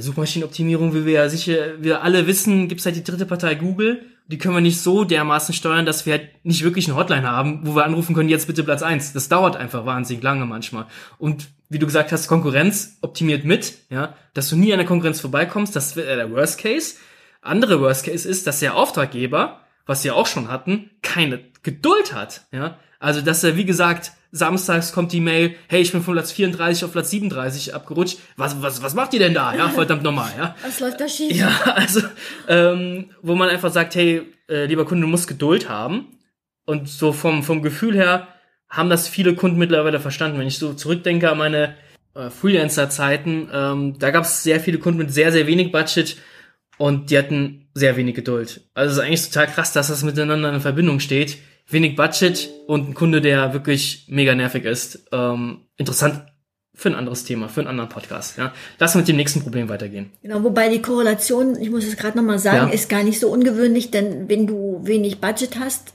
Suchmaschinenoptimierung, 0.00 0.94
wie 0.94 1.06
wir 1.06 1.12
ja 1.12 1.28
sicher, 1.28 1.82
wir 1.82 2.02
alle 2.02 2.26
wissen, 2.26 2.68
gibt's 2.68 2.86
halt 2.86 2.96
die 2.96 3.04
dritte 3.04 3.26
Partei 3.26 3.54
Google. 3.54 4.04
Die 4.26 4.38
können 4.38 4.54
wir 4.54 4.60
nicht 4.60 4.80
so 4.80 5.04
dermaßen 5.04 5.54
steuern, 5.54 5.86
dass 5.86 6.04
wir 6.04 6.12
halt 6.12 6.44
nicht 6.44 6.62
wirklich 6.62 6.86
eine 6.86 6.96
Hotline 6.96 7.28
haben, 7.28 7.66
wo 7.66 7.74
wir 7.74 7.84
anrufen 7.84 8.14
können, 8.14 8.28
jetzt 8.28 8.46
bitte 8.46 8.62
Platz 8.62 8.82
eins. 8.82 9.12
Das 9.12 9.28
dauert 9.28 9.56
einfach 9.56 9.86
wahnsinnig 9.86 10.22
lange 10.22 10.44
manchmal. 10.44 10.86
Und 11.16 11.48
wie 11.68 11.78
du 11.78 11.86
gesagt 11.86 12.12
hast, 12.12 12.28
Konkurrenz 12.28 12.98
optimiert 13.00 13.44
mit, 13.44 13.74
ja, 13.90 14.14
dass 14.34 14.50
du 14.50 14.56
nie 14.56 14.72
an 14.72 14.78
der 14.78 14.86
Konkurrenz 14.86 15.20
vorbeikommst, 15.20 15.74
das 15.74 15.96
wäre 15.96 16.16
der 16.16 16.30
Worst 16.30 16.60
Case. 16.60 16.96
Andere 17.40 17.80
Worst 17.80 18.04
Case 18.04 18.28
ist, 18.28 18.46
dass 18.46 18.60
der 18.60 18.76
Auftraggeber, 18.76 19.62
was 19.88 20.04
wir 20.04 20.14
auch 20.14 20.26
schon 20.26 20.48
hatten, 20.48 20.90
keine 21.02 21.40
Geduld 21.62 22.12
hat, 22.12 22.42
ja. 22.52 22.78
Also, 23.00 23.22
dass 23.22 23.42
er, 23.42 23.56
wie 23.56 23.64
gesagt, 23.64 24.12
samstags 24.32 24.92
kommt 24.92 25.12
die 25.12 25.20
Mail, 25.20 25.54
hey, 25.68 25.80
ich 25.80 25.92
bin 25.92 26.02
von 26.02 26.14
Platz 26.14 26.30
34 26.32 26.84
auf 26.84 26.92
Platz 26.92 27.10
37 27.10 27.74
abgerutscht. 27.74 28.18
Was, 28.36 28.60
was, 28.60 28.82
was 28.82 28.94
macht 28.94 29.14
ihr 29.14 29.20
denn 29.20 29.34
da? 29.34 29.54
Ja, 29.54 29.70
verdammt 29.70 30.02
nochmal, 30.02 30.30
ja. 30.36 30.54
was 30.62 30.78
läuft 30.80 31.00
da 31.00 31.08
schief? 31.08 31.34
Ja, 31.34 31.48
also, 31.74 32.02
ähm, 32.48 33.10
wo 33.22 33.34
man 33.34 33.48
einfach 33.48 33.72
sagt, 33.72 33.94
hey, 33.94 34.22
äh, 34.48 34.66
lieber 34.66 34.84
Kunde, 34.84 35.02
du 35.02 35.08
musst 35.08 35.26
Geduld 35.26 35.68
haben. 35.68 36.18
Und 36.66 36.88
so 36.88 37.14
vom, 37.14 37.42
vom 37.42 37.62
Gefühl 37.62 37.94
her 37.94 38.28
haben 38.68 38.90
das 38.90 39.08
viele 39.08 39.34
Kunden 39.34 39.58
mittlerweile 39.58 40.00
verstanden. 40.00 40.38
Wenn 40.38 40.46
ich 40.46 40.58
so 40.58 40.74
zurückdenke 40.74 41.30
an 41.30 41.38
meine 41.38 41.76
äh, 42.14 42.28
Freelancer-Zeiten, 42.28 43.48
ähm, 43.50 43.98
da 43.98 44.10
gab 44.10 44.24
es 44.24 44.42
sehr 44.42 44.60
viele 44.60 44.78
Kunden 44.78 44.98
mit 44.98 45.10
sehr, 45.10 45.32
sehr 45.32 45.46
wenig 45.46 45.72
Budget 45.72 46.18
und 46.78 47.10
die 47.10 47.18
hatten 47.18 47.68
sehr 47.74 47.96
wenig 47.96 48.14
Geduld. 48.14 48.62
Also 48.74 48.92
es 48.92 48.96
ist 48.98 49.04
eigentlich 49.04 49.26
total 49.28 49.46
krass, 49.48 49.72
dass 49.72 49.88
das 49.88 50.02
miteinander 50.02 50.52
in 50.52 50.60
Verbindung 50.60 51.00
steht. 51.00 51.38
Wenig 51.70 51.96
Budget 51.96 52.48
und 52.66 52.88
ein 52.88 52.94
Kunde, 52.94 53.20
der 53.20 53.52
wirklich 53.52 54.06
mega 54.08 54.34
nervig 54.34 54.64
ist. 54.64 55.04
Ähm, 55.12 55.66
interessant 55.76 56.22
für 56.74 56.88
ein 56.88 56.94
anderes 56.94 57.24
Thema, 57.24 57.48
für 57.48 57.60
einen 57.60 57.68
anderen 57.68 57.90
Podcast. 57.90 58.38
Ja. 58.38 58.54
Lass 58.78 58.94
uns 58.94 59.02
mit 59.02 59.08
dem 59.08 59.16
nächsten 59.16 59.42
Problem 59.42 59.68
weitergehen. 59.68 60.10
Genau, 60.22 60.42
wobei 60.44 60.68
die 60.70 60.80
Korrelation, 60.80 61.60
ich 61.60 61.70
muss 61.70 61.84
es 61.84 61.96
gerade 61.96 62.16
nochmal 62.16 62.38
sagen, 62.38 62.68
Ja. 62.68 62.72
ist 62.74 62.88
gar 62.88 63.02
nicht 63.02 63.18
so 63.20 63.28
ungewöhnlich, 63.28 63.90
denn 63.90 64.28
wenn 64.28 64.46
du 64.46 64.80
wenig 64.84 65.20
Budget 65.20 65.58
hast, 65.58 65.94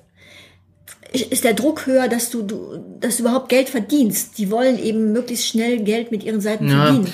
ist 1.12 1.44
der 1.44 1.54
Druck 1.54 1.86
höher, 1.86 2.08
dass 2.08 2.32
du, 2.32 2.42
du, 2.42 2.98
dass 3.00 3.18
du 3.18 3.24
überhaupt 3.24 3.50
Geld 3.50 3.70
verdienst. 3.70 4.38
Die 4.40 4.50
wollen 4.50 4.78
eben 4.80 5.12
möglichst 5.14 5.46
schnell 5.48 5.80
Geld 5.84 6.12
mit 6.12 6.24
ihren 6.24 6.42
Seiten 6.42 6.68
Ja. 6.70 6.86
verdienen 6.86 7.08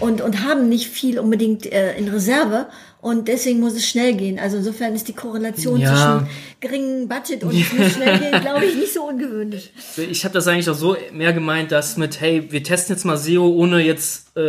und, 0.00 0.20
und 0.20 0.44
haben 0.44 0.68
nicht 0.68 0.88
viel 0.88 1.18
unbedingt 1.18 1.64
äh, 1.70 1.96
in 1.96 2.08
Reserve 2.08 2.66
und 3.00 3.28
deswegen 3.28 3.60
muss 3.60 3.74
es 3.74 3.86
schnell 3.88 4.14
gehen. 4.14 4.38
Also 4.38 4.56
insofern 4.58 4.94
ist 4.94 5.06
die 5.08 5.12
Korrelation 5.12 5.80
Ja. 5.80 6.18
zwischen 6.26 6.28
geringem 6.60 7.08
Budget 7.08 7.44
und 7.44 7.54
es 7.54 7.72
muss 7.72 7.92
schnell 7.92 8.18
gehen, 8.18 8.40
glaube 8.40 8.64
ich, 8.64 8.74
nicht 8.74 8.92
so 8.92 9.04
ungewöhnlich. 9.04 9.72
Ich 9.96 10.24
habe 10.24 10.34
das 10.34 10.46
eigentlich 10.48 10.68
auch 10.68 10.74
so 10.74 10.96
mehr 11.12 11.32
gemeint, 11.32 11.70
dass 11.72 11.96
mit, 11.96 12.20
hey, 12.20 12.50
wir 12.50 12.62
testen 12.62 12.94
jetzt 12.96 13.04
mal 13.04 13.16
SEO, 13.16 13.46
ohne 13.48 13.80
jetzt, 13.80 14.36
äh, 14.36 14.40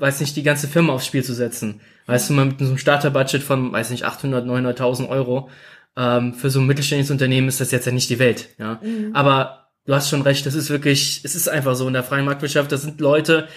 weiß 0.00 0.20
nicht, 0.20 0.36
die 0.36 0.42
ganze 0.42 0.68
Firma 0.68 0.92
aufs 0.92 1.06
Spiel 1.06 1.24
zu 1.24 1.34
setzen. 1.34 1.80
Weißt 2.06 2.28
du, 2.28 2.34
mal 2.34 2.44
mit 2.46 2.58
so 2.58 2.66
einem 2.66 2.78
Starterbudget 2.78 3.42
von, 3.42 3.72
weiß 3.72 3.88
nicht, 3.90 4.04
800, 4.04 4.46
900.000 4.46 5.08
Euro. 5.08 5.48
Ähm, 5.96 6.34
für 6.34 6.50
so 6.50 6.60
ein 6.60 6.66
mittelständisches 6.66 7.12
Unternehmen 7.12 7.48
ist 7.48 7.60
das 7.60 7.70
jetzt 7.70 7.86
ja 7.86 7.92
nicht 7.92 8.10
die 8.10 8.18
Welt. 8.18 8.48
Ja, 8.58 8.80
aber 9.14 9.68
du 9.86 9.94
hast 9.94 10.10
schon 10.10 10.20
recht. 10.22 10.44
Das 10.44 10.54
ist 10.54 10.68
wirklich, 10.68 11.20
es 11.24 11.34
ist 11.34 11.48
einfach 11.48 11.74
so 11.76 11.86
in 11.86 11.94
der 11.94 12.02
freien 12.02 12.24
Marktwirtschaft. 12.26 12.70
Das 12.72 12.82
sind 12.82 13.00
Leute, 13.00 13.48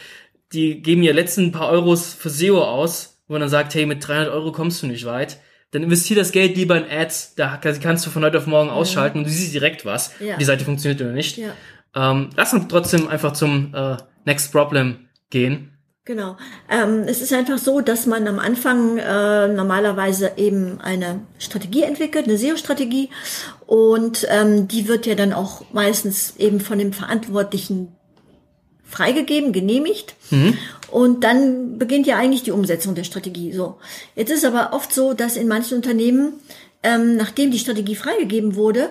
die 0.54 0.82
geben 0.82 1.04
ihr 1.04 1.14
letzten 1.14 1.52
paar 1.52 1.70
Euros 1.70 2.14
für 2.14 2.30
SEO 2.30 2.64
aus, 2.64 3.17
wo 3.28 3.34
man 3.34 3.42
dann 3.42 3.50
sagt, 3.50 3.74
hey, 3.76 3.86
mit 3.86 4.06
300 4.08 4.30
Euro 4.34 4.52
kommst 4.52 4.82
du 4.82 4.88
nicht 4.88 5.06
weit. 5.06 5.38
Dann 5.72 5.84
investier 5.84 6.16
das 6.16 6.32
Geld 6.32 6.56
lieber 6.56 6.78
in 6.78 6.86
Ads. 6.90 7.36
Da 7.36 7.58
kannst 7.58 8.06
du 8.06 8.10
von 8.10 8.24
heute 8.24 8.38
auf 8.38 8.48
morgen 8.48 8.70
ausschalten 8.70 9.20
und 9.20 9.24
du 9.26 9.30
siehst 9.30 9.54
direkt 9.54 9.86
was, 9.86 10.12
Ja. 10.20 10.38
die 10.38 10.46
Seite 10.46 10.64
funktioniert 10.64 11.02
oder 11.02 11.12
nicht. 11.12 11.38
Ja. 11.38 11.50
Ähm, 11.96 12.30
lass 12.36 12.54
uns 12.54 12.68
trotzdem 12.70 13.08
einfach 13.08 13.34
zum 13.34 13.74
äh, 13.76 13.98
Next 14.26 14.52
Problem 14.52 15.08
gehen. 15.30 15.74
Genau. 16.06 16.38
Ähm, 16.70 17.04
es 17.06 17.22
ist 17.22 17.34
einfach 17.34 17.58
so, 17.58 17.82
dass 17.82 18.06
man 18.06 18.26
am 18.30 18.40
Anfang 18.40 18.98
äh, 18.98 19.50
normalerweise 19.50 20.32
eben 20.38 20.80
eine 20.80 21.20
Strategie 21.38 21.84
entwickelt, 21.84 22.28
eine 22.30 22.38
SEO-Strategie. 22.38 23.10
Und 23.66 24.26
ähm, 24.30 24.70
die 24.70 24.88
wird 24.88 25.06
ja 25.06 25.16
dann 25.16 25.34
auch 25.34 25.66
meistens 25.74 26.38
eben 26.38 26.62
von 26.62 26.80
dem 26.80 26.94
Verantwortlichen 26.94 27.97
freigegeben, 28.90 29.54
genehmigt. 29.54 30.16
Und 30.90 31.24
dann 31.24 31.78
beginnt 31.78 32.08
ja 32.08 32.18
eigentlich 32.18 32.44
die 32.44 32.52
Umsetzung 32.52 32.96
der 32.96 33.04
Strategie. 33.04 33.52
So. 33.52 33.78
Jetzt 34.16 34.32
ist 34.32 34.46
aber 34.46 34.74
oft 34.74 34.94
so, 34.94 35.14
dass 35.14 35.36
in 35.36 35.48
manchen 35.48 35.76
Unternehmen, 35.76 36.34
ähm, 36.84 37.18
nachdem 37.18 37.52
die 37.52 37.60
Strategie 37.60 37.96
freigegeben 37.96 38.56
wurde, 38.56 38.90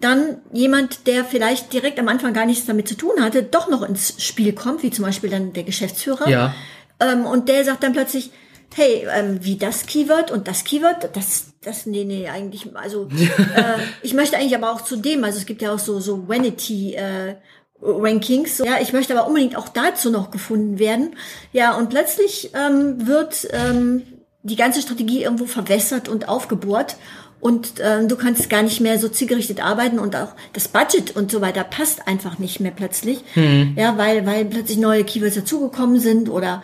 dann 0.00 0.38
jemand, 0.52 1.06
der 1.06 1.24
vielleicht 1.24 1.72
direkt 1.72 1.98
am 1.98 2.08
Anfang 2.08 2.32
gar 2.32 2.46
nichts 2.46 2.66
damit 2.66 2.88
zu 2.88 2.94
tun 2.94 3.22
hatte, 3.22 3.42
doch 3.42 3.68
noch 3.68 3.82
ins 3.82 4.14
Spiel 4.22 4.52
kommt, 4.52 4.82
wie 4.82 4.90
zum 4.90 5.04
Beispiel 5.04 5.30
dann 5.30 5.52
der 5.52 5.62
Geschäftsführer. 5.62 6.28
Ja. 6.28 6.54
Ähm, 7.00 7.26
und 7.26 7.48
der 7.48 7.64
sagt 7.64 7.82
dann 7.82 7.92
plötzlich, 7.92 8.30
hey, 8.74 9.06
ähm, 9.12 9.40
wie 9.42 9.56
das 9.56 9.86
Keyword 9.86 10.30
und 10.30 10.48
das 10.48 10.64
Keyword, 10.64 11.14
das, 11.14 11.52
das, 11.62 11.86
nee, 11.86 12.04
nee, 12.04 12.28
eigentlich, 12.28 12.68
also 12.74 13.08
äh, 13.54 13.78
ich 14.02 14.14
möchte 14.14 14.36
eigentlich 14.36 14.54
aber 14.54 14.72
auch 14.72 14.82
zu 14.82 14.96
dem, 14.96 15.24
also 15.24 15.38
es 15.38 15.46
gibt 15.46 15.60
ja 15.60 15.72
auch 15.74 15.78
so, 15.78 16.00
so 16.00 16.28
Vanity, 16.28 16.94
äh, 16.94 17.36
Rankings. 17.82 18.58
Ja, 18.58 18.80
ich 18.80 18.92
möchte 18.92 19.16
aber 19.16 19.26
unbedingt 19.26 19.56
auch 19.56 19.68
dazu 19.68 20.10
noch 20.10 20.30
gefunden 20.30 20.78
werden. 20.78 21.16
Ja, 21.52 21.76
und 21.76 21.90
plötzlich 21.90 22.50
ähm, 22.54 23.06
wird 23.06 23.48
ähm, 23.52 24.02
die 24.42 24.56
ganze 24.56 24.80
Strategie 24.80 25.22
irgendwo 25.22 25.46
verwässert 25.46 26.08
und 26.08 26.28
aufgebohrt 26.28 26.96
und 27.40 27.74
ähm, 27.80 28.08
du 28.08 28.16
kannst 28.16 28.50
gar 28.50 28.62
nicht 28.62 28.80
mehr 28.80 28.98
so 28.98 29.08
zielgerichtet 29.08 29.64
arbeiten 29.64 29.98
und 29.98 30.14
auch 30.14 30.34
das 30.52 30.68
Budget 30.68 31.16
und 31.16 31.30
so 31.30 31.40
weiter 31.40 31.64
passt 31.64 32.06
einfach 32.06 32.38
nicht 32.38 32.60
mehr 32.60 32.70
plötzlich. 32.70 33.20
Mhm. 33.34 33.74
Ja, 33.76 33.96
weil, 33.96 34.26
weil 34.26 34.44
plötzlich 34.44 34.78
neue 34.78 35.04
Keywords 35.04 35.36
dazugekommen 35.36 35.98
sind 35.98 36.28
oder 36.28 36.62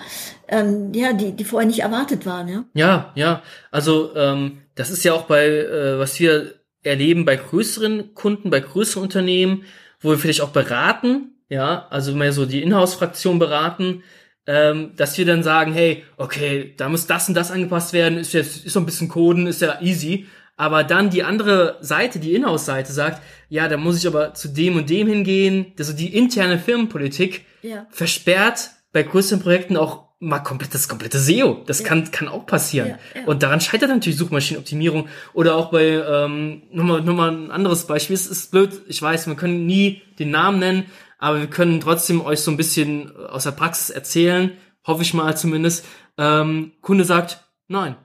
ähm, 0.49 0.93
ja, 0.93 1.15
die, 1.15 1.33
die 1.33 1.45
vorher 1.45 1.67
nicht 1.67 1.81
erwartet 1.81 2.27
waren, 2.27 2.49
ja. 2.49 2.65
Ja, 2.75 3.13
ja. 3.15 3.43
Also 3.71 4.15
ähm, 4.15 4.59
das 4.75 4.91
ist 4.91 5.03
ja 5.03 5.15
auch 5.15 5.23
bei, 5.23 5.47
äh, 5.47 5.99
was 5.99 6.21
wir 6.21 6.55
erleben 6.83 7.25
bei 7.25 7.37
größeren 7.37 8.15
Kunden, 8.15 8.51
bei 8.51 8.61
größeren 8.61 9.03
Unternehmen, 9.03 9.65
wo 10.01 10.11
wir 10.11 10.19
vielleicht 10.19 10.41
auch 10.43 10.51
beraten, 10.51 11.33
ja, 11.49 11.87
also 11.91 12.15
mehr 12.15 12.33
so 12.33 12.47
die 12.47 12.63
Inhouse-Fraktion 12.63 13.39
beraten, 13.39 14.03
ähm, 14.47 14.93
dass 14.97 15.17
wir 15.19 15.27
dann 15.27 15.43
sagen, 15.43 15.73
hey, 15.73 16.05
okay, 16.17 16.75
da 16.77 16.89
muss 16.89 17.07
das 17.07 17.29
und 17.29 17.35
das 17.35 17.51
angepasst 17.51 17.93
werden, 17.93 18.19
ist 18.19 18.33
jetzt 18.33 18.65
ist 18.65 18.73
so 18.73 18.81
ein 18.81 18.87
bisschen 18.87 19.09
Coden, 19.09 19.47
ist 19.47 19.63
ja 19.63 19.81
easy. 19.81 20.27
Aber 20.57 20.85
dann 20.85 21.11
die 21.11 21.23
andere 21.23 21.77
Seite, 21.81 22.19
die 22.19 22.35
Inhouse-Seite 22.35 22.93
sagt, 22.93 23.21
ja, 23.49 23.69
da 23.69 23.77
muss 23.77 23.99
ich 23.99 24.07
aber 24.07 24.33
zu 24.35 24.49
dem 24.49 24.77
und 24.77 24.89
dem 24.89 25.07
hingehen. 25.07 25.73
Also 25.79 25.93
die 25.93 26.17
interne 26.17 26.59
Firmenpolitik 26.59 27.45
Ja. 27.63 27.87
versperrt 27.91 28.71
bei 28.93 29.03
größeren 29.03 29.43
Projekten 29.43 29.77
auch 29.77 30.06
mal 30.19 30.39
komplett 30.41 30.73
das 30.75 30.89
komplette 30.89 31.19
SEO. 31.19 31.63
Das 31.67 31.81
Ja. 31.81 31.89
kann, 31.89 32.11
kann 32.11 32.29
auch 32.29 32.47
passieren. 32.47 32.89
Ja, 32.89 32.99
ja. 33.21 33.27
Und 33.27 33.43
daran 33.43 33.61
scheitert 33.61 33.91
natürlich 33.91 34.19
Suchmaschinenoptimierung. 34.19 35.09
Oder 35.35 35.57
auch 35.57 35.71
bei, 35.71 35.85
ähm, 35.85 36.63
nochmal, 36.73 37.03
nochmal 37.03 37.31
ein 37.33 37.51
anderes 37.51 37.87
Beispiel. 37.87 38.15
Es 38.15 38.27
ist 38.27 38.51
blöd, 38.51 38.81
ich 38.89 39.01
weiß, 39.03 39.27
wir 39.27 39.35
können 39.35 39.67
nie 39.67 40.03
den 40.19 40.31
Namen 40.31 40.59
nennen, 40.59 40.87
aber 41.19 41.41
wir 41.41 41.47
können 41.49 41.81
trotzdem 41.81 42.21
euch 42.23 42.41
so 42.41 42.51
ein 42.51 42.57
bisschen 42.57 43.15
aus 43.17 43.45
der 43.45 43.51
Praxis 43.53 43.91
erzählen, 43.91 44.53
hoffe 44.87 45.03
ich 45.03 45.13
mal 45.15 45.37
zumindest. 45.37 45.85
Ähm, 46.17 46.73
Kunde 46.81 47.05
sagt, 47.05 47.41
nein. 47.69 47.97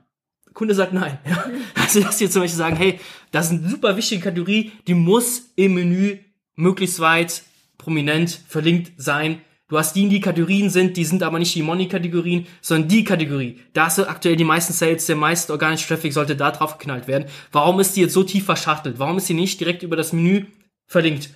Kunde 0.54 0.76
sagt 0.76 0.92
nein. 0.94 1.18
Ja. 1.30 1.46
Also 1.76 2.02
dass 2.02 2.20
wir 2.20 2.30
zum 2.30 2.42
Beispiel 2.42 2.58
sagen, 2.58 2.76
hey, 2.76 3.00
das 3.32 3.46
ist 3.48 3.52
eine 3.60 3.70
super 3.70 3.96
wichtige 3.96 4.22
Kategorie, 4.22 4.74
die 4.88 4.94
muss 4.94 5.54
im 5.56 5.76
Menü 5.76 6.18
möglichst 6.56 7.00
weit 7.00 7.44
prominent 7.78 8.42
verlinkt 8.48 8.92
sein. 8.98 9.42
Du 9.72 9.78
hast 9.78 9.96
die, 9.96 10.10
die 10.10 10.20
Kategorien 10.20 10.70
sind, 10.70 10.98
die 10.98 11.06
sind 11.06 11.24
aber 11.24 11.40
nicht 11.40 11.56
die 11.56 11.64
Money-Kategorien, 11.64 12.46
sondern 12.60 12.90
die 12.90 13.06
Kategorie. 13.06 13.62
Da 13.72 13.86
hast 13.86 14.00
du 14.00 14.04
aktuell 14.04 14.36
die 14.36 14.44
meisten 14.44 14.74
Sales, 14.74 15.06
der 15.06 15.16
meiste 15.16 15.54
organische 15.54 15.88
Traffic 15.88 16.12
sollte 16.12 16.36
da 16.36 16.52
drauf 16.52 16.78
geknallt 16.78 17.08
werden. 17.08 17.30
Warum 17.54 17.80
ist 17.80 17.96
die 17.96 18.02
jetzt 18.02 18.12
so 18.12 18.24
tief 18.24 18.44
verschachtelt? 18.44 19.00
Warum 19.00 19.16
ist 19.16 19.28
sie 19.28 19.34
nicht 19.34 19.62
direkt 19.62 19.82
über 19.82 19.96
das 19.96 20.12
Menü 20.12 20.48
verlinkt? 20.88 21.30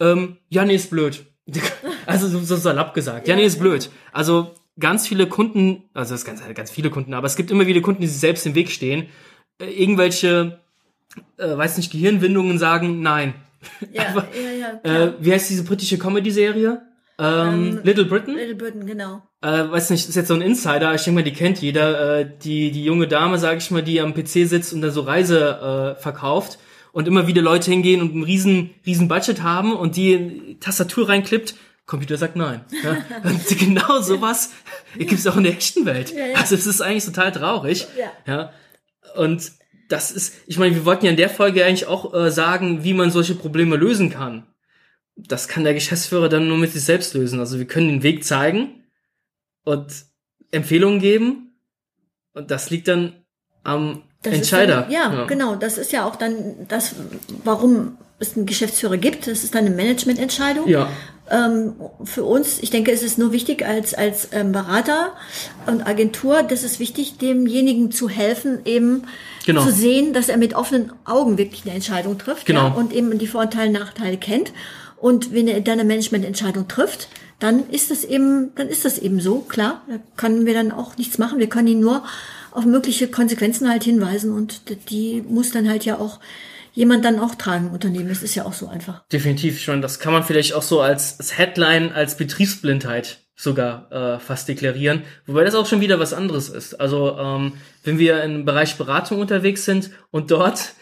Ähm, 0.00 0.36
ja, 0.50 0.66
nee, 0.66 0.74
ist 0.74 0.90
blöd. 0.90 1.24
Also 2.04 2.28
so, 2.28 2.40
so 2.40 2.56
salopp 2.56 2.92
gesagt. 2.92 3.26
Ja, 3.26 3.36
nee, 3.36 3.44
ist 3.44 3.58
blöd. 3.58 3.90
Also 4.12 4.54
ganz 4.78 5.06
viele 5.06 5.26
Kunden, 5.26 5.84
also 5.94 6.14
ist 6.14 6.24
ganz, 6.26 6.42
ganz 6.54 6.70
viele 6.70 6.90
Kunden, 6.90 7.14
aber 7.14 7.26
es 7.26 7.36
gibt 7.36 7.50
immer 7.50 7.66
wieder 7.66 7.80
Kunden, 7.80 8.02
die 8.02 8.06
sich 8.06 8.20
selbst 8.20 8.46
im 8.46 8.54
Weg 8.54 8.70
stehen. 8.70 9.08
Äh, 9.58 9.70
irgendwelche, 9.82 10.60
äh, 11.38 11.56
weiß 11.56 11.78
nicht, 11.78 11.90
Gehirnwindungen 11.92 12.58
sagen, 12.58 13.00
nein. 13.00 13.32
Ja, 13.92 14.02
Einfach, 14.08 14.26
ja, 14.34 14.50
ja, 14.50 14.76
klar. 14.76 15.00
Äh, 15.00 15.12
wie 15.20 15.32
heißt 15.32 15.48
diese 15.48 15.64
britische 15.64 15.98
Comedy-Serie? 15.98 16.82
Ähm, 17.18 17.78
Ähm, 17.78 17.80
Little 17.82 18.04
Britain? 18.04 18.36
Little 18.36 18.54
Britain, 18.54 18.86
genau. 18.86 19.22
äh, 19.42 19.48
weiß 19.48 19.90
nicht, 19.90 20.08
ist 20.08 20.14
jetzt 20.14 20.28
so 20.28 20.34
ein 20.34 20.42
Insider, 20.42 20.94
ich 20.94 21.02
denke 21.02 21.20
mal, 21.20 21.24
die 21.24 21.32
kennt 21.32 21.60
jeder, 21.60 22.20
äh, 22.20 22.30
die, 22.42 22.70
die 22.70 22.84
junge 22.84 23.08
Dame, 23.08 23.38
sage 23.38 23.58
ich 23.58 23.70
mal, 23.70 23.82
die 23.82 24.00
am 24.00 24.14
PC 24.14 24.46
sitzt 24.46 24.72
und 24.72 24.82
da 24.82 24.90
so 24.90 25.00
Reise 25.00 25.96
äh, 25.96 26.00
verkauft 26.00 26.58
und 26.92 27.08
immer 27.08 27.26
wieder 27.26 27.42
Leute 27.42 27.70
hingehen 27.70 28.00
und 28.00 28.14
ein 28.14 28.22
riesen, 28.22 28.70
riesen 28.86 29.08
Budget 29.08 29.42
haben 29.42 29.74
und 29.74 29.96
die 29.96 30.56
Tastatur 30.60 31.08
reinklippt, 31.08 31.54
Computer 31.86 32.16
sagt 32.18 32.36
nein. 32.36 32.64
Ja? 32.84 32.98
Und 33.24 33.58
genau 33.58 34.00
sowas 34.00 34.52
gibt's 34.96 35.26
auch 35.26 35.36
in 35.36 35.44
der 35.44 35.52
echten 35.52 35.86
Welt. 35.86 36.12
Ja, 36.12 36.26
ja. 36.26 36.36
Also 36.36 36.54
es 36.54 36.66
ist 36.66 36.80
eigentlich 36.80 37.04
total 37.04 37.32
traurig. 37.32 37.88
Ja. 37.98 38.12
ja. 38.32 38.52
Und 39.16 39.52
das 39.88 40.12
ist, 40.12 40.34
ich 40.46 40.58
meine, 40.58 40.74
wir 40.74 40.84
wollten 40.84 41.06
ja 41.06 41.10
in 41.10 41.16
der 41.16 41.30
Folge 41.30 41.64
eigentlich 41.64 41.86
auch 41.86 42.14
äh, 42.14 42.30
sagen, 42.30 42.84
wie 42.84 42.94
man 42.94 43.10
solche 43.10 43.34
Probleme 43.34 43.76
lösen 43.76 44.10
kann. 44.10 44.46
Das 45.26 45.48
kann 45.48 45.64
der 45.64 45.74
Geschäftsführer 45.74 46.28
dann 46.28 46.46
nur 46.48 46.58
mit 46.58 46.72
sich 46.72 46.84
selbst 46.84 47.14
lösen. 47.14 47.40
Also 47.40 47.58
wir 47.58 47.66
können 47.66 47.88
den 47.88 48.02
Weg 48.02 48.24
zeigen 48.24 48.84
und 49.64 49.86
Empfehlungen 50.52 51.00
geben. 51.00 51.58
Und 52.34 52.50
das 52.50 52.70
liegt 52.70 52.86
dann 52.88 53.24
am 53.64 54.02
Das 54.22 54.34
Entscheider. 54.34 54.82
Dann, 54.82 54.90
ja, 54.92 55.24
genau. 55.24 55.56
Das 55.56 55.76
ist 55.76 55.92
ja 55.92 56.04
auch 56.04 56.16
dann 56.16 56.66
das, 56.68 56.94
warum 57.44 57.98
es 58.20 58.36
einen 58.36 58.46
Geschäftsführer 58.46 58.96
gibt. 58.96 59.26
Das 59.26 59.42
ist 59.44 59.54
dann 59.54 59.66
eine 59.66 59.74
Managemententscheidung. 59.74 60.68
Ja. 60.68 60.88
Ähm, 61.30 61.74
für 62.04 62.24
uns, 62.24 62.62
ich 62.62 62.70
denke, 62.70 62.90
es 62.90 63.02
ist 63.02 63.18
nur 63.18 63.32
wichtig 63.32 63.66
als, 63.66 63.94
als 63.94 64.28
ähm, 64.32 64.52
Berater 64.52 65.12
und 65.66 65.86
Agentur, 65.86 66.42
das 66.42 66.62
ist 66.62 66.78
wichtig, 66.80 67.18
demjenigen 67.18 67.90
zu 67.90 68.08
helfen, 68.08 68.60
eben 68.64 69.02
Genau. 69.44 69.64
zu 69.64 69.72
sehen, 69.72 70.12
dass 70.12 70.28
er 70.28 70.36
mit 70.36 70.54
offenen 70.54 70.92
Augen 71.06 71.38
wirklich 71.38 71.64
eine 71.64 71.74
Entscheidung 71.74 72.18
trifft 72.18 72.44
Genau. 72.46 72.68
ja, 72.68 72.74
und 72.74 72.92
eben 72.92 73.18
die 73.18 73.26
Vorteile, 73.26 73.70
Nachteile 73.70 74.16
kennt. 74.18 74.52
Und 75.00 75.32
wenn 75.32 75.48
er 75.48 75.60
dann 75.60 75.78
eine 75.78 75.88
Managemententscheidung 75.88 76.68
trifft, 76.68 77.08
dann 77.38 77.68
ist 77.70 77.90
das 77.90 78.04
eben, 78.04 78.54
dann 78.56 78.68
ist 78.68 78.84
das 78.84 78.98
eben 78.98 79.20
so, 79.20 79.40
klar. 79.40 79.82
Da 79.88 79.98
können 80.16 80.46
wir 80.46 80.54
dann 80.54 80.72
auch 80.72 80.96
nichts 80.96 81.18
machen. 81.18 81.38
Wir 81.38 81.48
können 81.48 81.68
ihn 81.68 81.80
nur 81.80 82.04
auf 82.50 82.64
mögliche 82.64 83.08
Konsequenzen 83.08 83.68
halt 83.68 83.84
hinweisen 83.84 84.32
und 84.32 84.62
die 84.90 85.22
muss 85.28 85.52
dann 85.52 85.68
halt 85.68 85.84
ja 85.84 85.98
auch 85.98 86.18
jemand 86.72 87.04
dann 87.04 87.20
auch 87.20 87.34
tragen 87.34 87.70
Unternehmen. 87.70 88.08
Das 88.08 88.22
ist 88.22 88.34
ja 88.34 88.44
auch 88.44 88.52
so 88.52 88.68
einfach. 88.68 89.04
Definitiv 89.08 89.60
schon. 89.60 89.82
Das 89.82 89.98
kann 89.98 90.12
man 90.12 90.24
vielleicht 90.24 90.54
auch 90.54 90.62
so 90.62 90.80
als, 90.80 91.18
als 91.18 91.36
Headline, 91.38 91.92
als 91.92 92.16
Betriebsblindheit 92.16 93.20
sogar 93.38 93.92
äh, 93.92 94.18
fast 94.18 94.48
deklarieren, 94.48 95.02
wobei 95.26 95.44
das 95.44 95.54
auch 95.54 95.66
schon 95.66 95.80
wieder 95.80 96.00
was 96.00 96.12
anderes 96.12 96.48
ist. 96.48 96.74
Also 96.74 97.16
ähm, 97.16 97.52
wenn 97.84 97.98
wir 98.00 98.24
im 98.24 98.44
Bereich 98.44 98.76
Beratung 98.76 99.20
unterwegs 99.20 99.64
sind 99.64 99.90
und 100.10 100.32
dort 100.32 100.72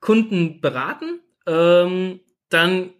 Kunden 0.00 0.62
beraten, 0.62 1.20
ähm, 1.46 2.20
dann, 2.48 2.90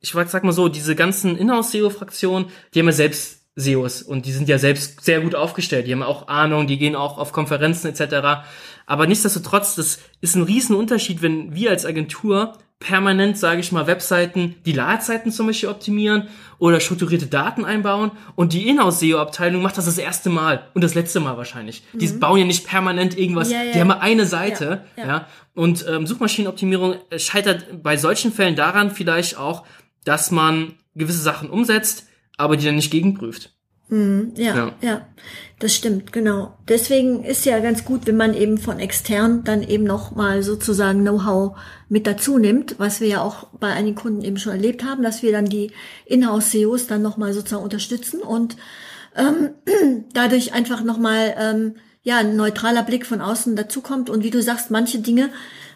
ich 0.00 0.12
sag 0.12 0.44
mal 0.44 0.52
so, 0.52 0.68
diese 0.68 0.94
ganzen 0.94 1.36
Inhouse-SEO-Fraktionen, 1.36 2.46
die 2.74 2.80
haben 2.80 2.86
ja 2.86 2.92
selbst 2.92 3.42
SEOs 3.56 4.02
und 4.02 4.26
die 4.26 4.32
sind 4.32 4.48
ja 4.48 4.58
selbst 4.58 5.04
sehr 5.04 5.20
gut 5.20 5.34
aufgestellt, 5.34 5.86
die 5.86 5.92
haben 5.92 6.02
auch 6.04 6.28
Ahnung, 6.28 6.66
die 6.66 6.78
gehen 6.78 6.94
auch 6.94 7.18
auf 7.18 7.32
Konferenzen 7.32 7.88
etc. 7.88 8.44
Aber 8.86 9.06
nichtsdestotrotz, 9.06 9.74
das 9.74 9.98
ist 10.20 10.36
ein 10.36 10.44
Riesenunterschied, 10.44 11.22
wenn 11.22 11.54
wir 11.54 11.70
als 11.70 11.84
Agentur 11.84 12.56
permanent, 12.80 13.36
sage 13.36 13.60
ich 13.60 13.72
mal, 13.72 13.88
Webseiten, 13.88 14.54
die 14.64 14.70
Ladezeiten 14.70 15.32
zum 15.32 15.48
Beispiel 15.48 15.68
optimieren 15.68 16.28
oder 16.60 16.78
strukturierte 16.78 17.26
Daten 17.26 17.64
einbauen 17.64 18.12
und 18.36 18.52
die 18.52 18.68
Inhouse-SEO-Abteilung 18.68 19.60
macht 19.62 19.76
das 19.78 19.86
das 19.86 19.98
erste 19.98 20.30
Mal 20.30 20.68
und 20.74 20.84
das 20.84 20.94
letzte 20.94 21.18
Mal 21.18 21.36
wahrscheinlich. 21.36 21.82
Die 21.92 22.06
bauen 22.06 22.38
ja 22.38 22.44
nicht 22.44 22.68
permanent 22.68 23.18
irgendwas, 23.18 23.48
Mhm. 23.48 23.54
Ja, 23.54 23.62
ja. 23.64 23.72
die 23.72 23.80
haben 23.80 23.90
eine 23.90 24.26
Seite, 24.26 24.84
ja. 24.96 25.02
Ja, 25.02 25.08
ja. 25.08 25.26
Und 25.54 25.84
ähm, 25.88 26.06
Suchmaschinenoptimierung 26.06 26.94
äh, 27.10 27.18
scheitert 27.18 27.82
bei 27.82 27.96
solchen 27.96 28.32
Fällen 28.32 28.54
daran 28.54 28.92
vielleicht 28.92 29.36
auch, 29.38 29.64
dass 30.08 30.30
man 30.30 30.74
gewisse 30.94 31.20
Sachen 31.20 31.50
umsetzt, 31.50 32.06
aber 32.38 32.56
die 32.56 32.64
dann 32.64 32.76
nicht 32.76 32.90
gegenprüft. 32.90 33.54
Ja, 33.90 34.54
Ja. 34.54 34.72
ja, 34.82 35.06
das 35.58 35.74
stimmt, 35.74 36.12
genau. 36.12 36.58
Deswegen 36.68 37.24
ist 37.24 37.46
ja 37.46 37.58
ganz 37.58 37.84
gut, 37.86 38.06
wenn 38.06 38.18
man 38.18 38.34
eben 38.34 38.58
von 38.58 38.78
extern 38.78 39.44
dann 39.44 39.62
eben 39.62 39.84
noch 39.84 40.14
mal 40.14 40.42
sozusagen 40.42 41.00
Know-how 41.00 41.56
mit 41.88 42.06
dazu 42.06 42.38
nimmt, 42.38 42.78
was 42.78 43.00
wir 43.00 43.08
ja 43.08 43.22
auch 43.22 43.48
bei 43.58 43.68
einigen 43.68 43.96
Kunden 43.96 44.22
eben 44.22 44.36
schon 44.36 44.52
erlebt 44.52 44.84
haben, 44.84 45.02
dass 45.02 45.22
wir 45.22 45.32
dann 45.32 45.46
die 45.46 45.72
Inhouse-SEOs 46.04 46.86
dann 46.86 47.00
noch 47.00 47.16
mal 47.16 47.32
sozusagen 47.32 47.64
unterstützen 47.64 48.20
und 48.20 48.56
ähm, 49.16 49.50
dadurch 50.12 50.52
einfach 50.52 50.84
noch 50.84 50.98
mal 50.98 51.34
ähm, 51.38 51.76
ja 52.02 52.18
ein 52.18 52.36
neutraler 52.36 52.82
Blick 52.82 53.06
von 53.06 53.22
außen 53.22 53.56
dazukommt 53.56 54.10
und 54.10 54.22
wie 54.22 54.30
du 54.30 54.42
sagst, 54.42 54.70
manche 54.70 54.98
Dinge 54.98 55.30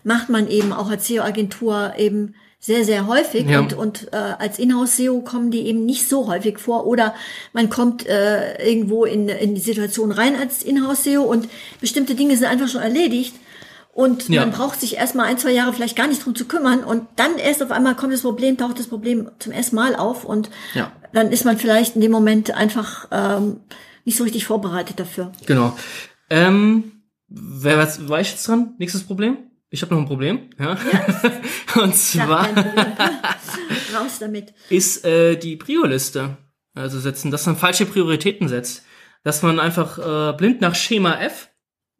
macht 0.04 0.28
man 0.28 0.48
eben 0.48 0.74
auch 0.74 0.90
als 0.90 1.06
SEO-Agentur 1.06 1.94
eben 1.96 2.34
sehr, 2.64 2.84
sehr 2.84 3.08
häufig 3.08 3.48
Ja. 3.50 3.58
und, 3.58 3.74
und 3.74 4.12
äh, 4.12 4.16
als 4.16 4.60
Inhouse-SEO 4.60 5.20
kommen 5.22 5.50
die 5.50 5.62
eben 5.66 5.84
nicht 5.84 6.08
so 6.08 6.28
häufig 6.28 6.60
vor 6.60 6.86
oder 6.86 7.12
man 7.52 7.68
kommt 7.68 8.06
äh, 8.06 8.64
irgendwo 8.64 9.04
in, 9.04 9.28
in 9.28 9.56
die 9.56 9.60
Situation 9.60 10.12
rein 10.12 10.36
als 10.36 10.62
Inhouse-SEO 10.62 11.22
und 11.24 11.48
bestimmte 11.80 12.14
Dinge 12.14 12.36
sind 12.36 12.46
einfach 12.46 12.68
schon 12.68 12.80
erledigt 12.80 13.34
und 13.92 14.28
Ja. 14.28 14.42
man 14.42 14.52
braucht 14.52 14.80
sich 14.80 14.96
erstmal 14.96 15.26
ein, 15.26 15.38
zwei 15.38 15.50
Jahre 15.50 15.72
vielleicht 15.72 15.96
gar 15.96 16.06
nicht 16.06 16.24
drum 16.24 16.36
zu 16.36 16.44
kümmern 16.44 16.84
und 16.84 17.08
dann 17.16 17.36
erst 17.36 17.64
auf 17.64 17.72
einmal 17.72 17.96
kommt 17.96 18.12
das 18.12 18.22
Problem, 18.22 18.56
taucht 18.56 18.78
das 18.78 18.86
Problem 18.86 19.28
zum 19.40 19.52
ersten 19.52 19.74
Mal 19.74 19.96
auf 19.96 20.24
und 20.24 20.48
Ja. 20.74 20.92
dann 21.12 21.32
ist 21.32 21.44
man 21.44 21.58
vielleicht 21.58 21.96
in 21.96 22.00
dem 22.00 22.12
Moment 22.12 22.52
einfach 22.52 23.08
ähm, 23.10 23.56
nicht 24.04 24.16
so 24.16 24.22
richtig 24.22 24.46
vorbereitet 24.46 25.00
dafür. 25.00 25.32
Genau. 25.46 25.76
Ähm, 26.30 26.92
wer 27.28 27.76
was, 27.76 28.08
war 28.08 28.20
ich 28.20 28.30
jetzt 28.30 28.46
dran? 28.46 28.74
Nächstes 28.78 29.02
Problem? 29.02 29.36
Ich 29.72 29.80
habe 29.82 29.94
noch 29.94 30.00
ein 30.02 30.06
Problem. 30.06 30.50
Ja. 30.58 30.74
ja 30.74 31.82
und 31.82 31.96
zwar 31.96 32.46
raus 33.94 34.18
damit. 34.20 34.52
Ist 34.68 35.04
äh, 35.04 35.36
die 35.36 35.56
Prio-Liste 35.56 36.36
also 36.74 37.00
setzen, 37.00 37.30
dass 37.30 37.46
man 37.46 37.56
falsche 37.56 37.86
Prioritäten 37.86 38.48
setzt, 38.48 38.84
dass 39.24 39.42
man 39.42 39.58
einfach 39.58 39.98
äh, 39.98 40.36
blind 40.36 40.60
nach 40.60 40.74
Schema 40.74 41.20
F 41.20 41.50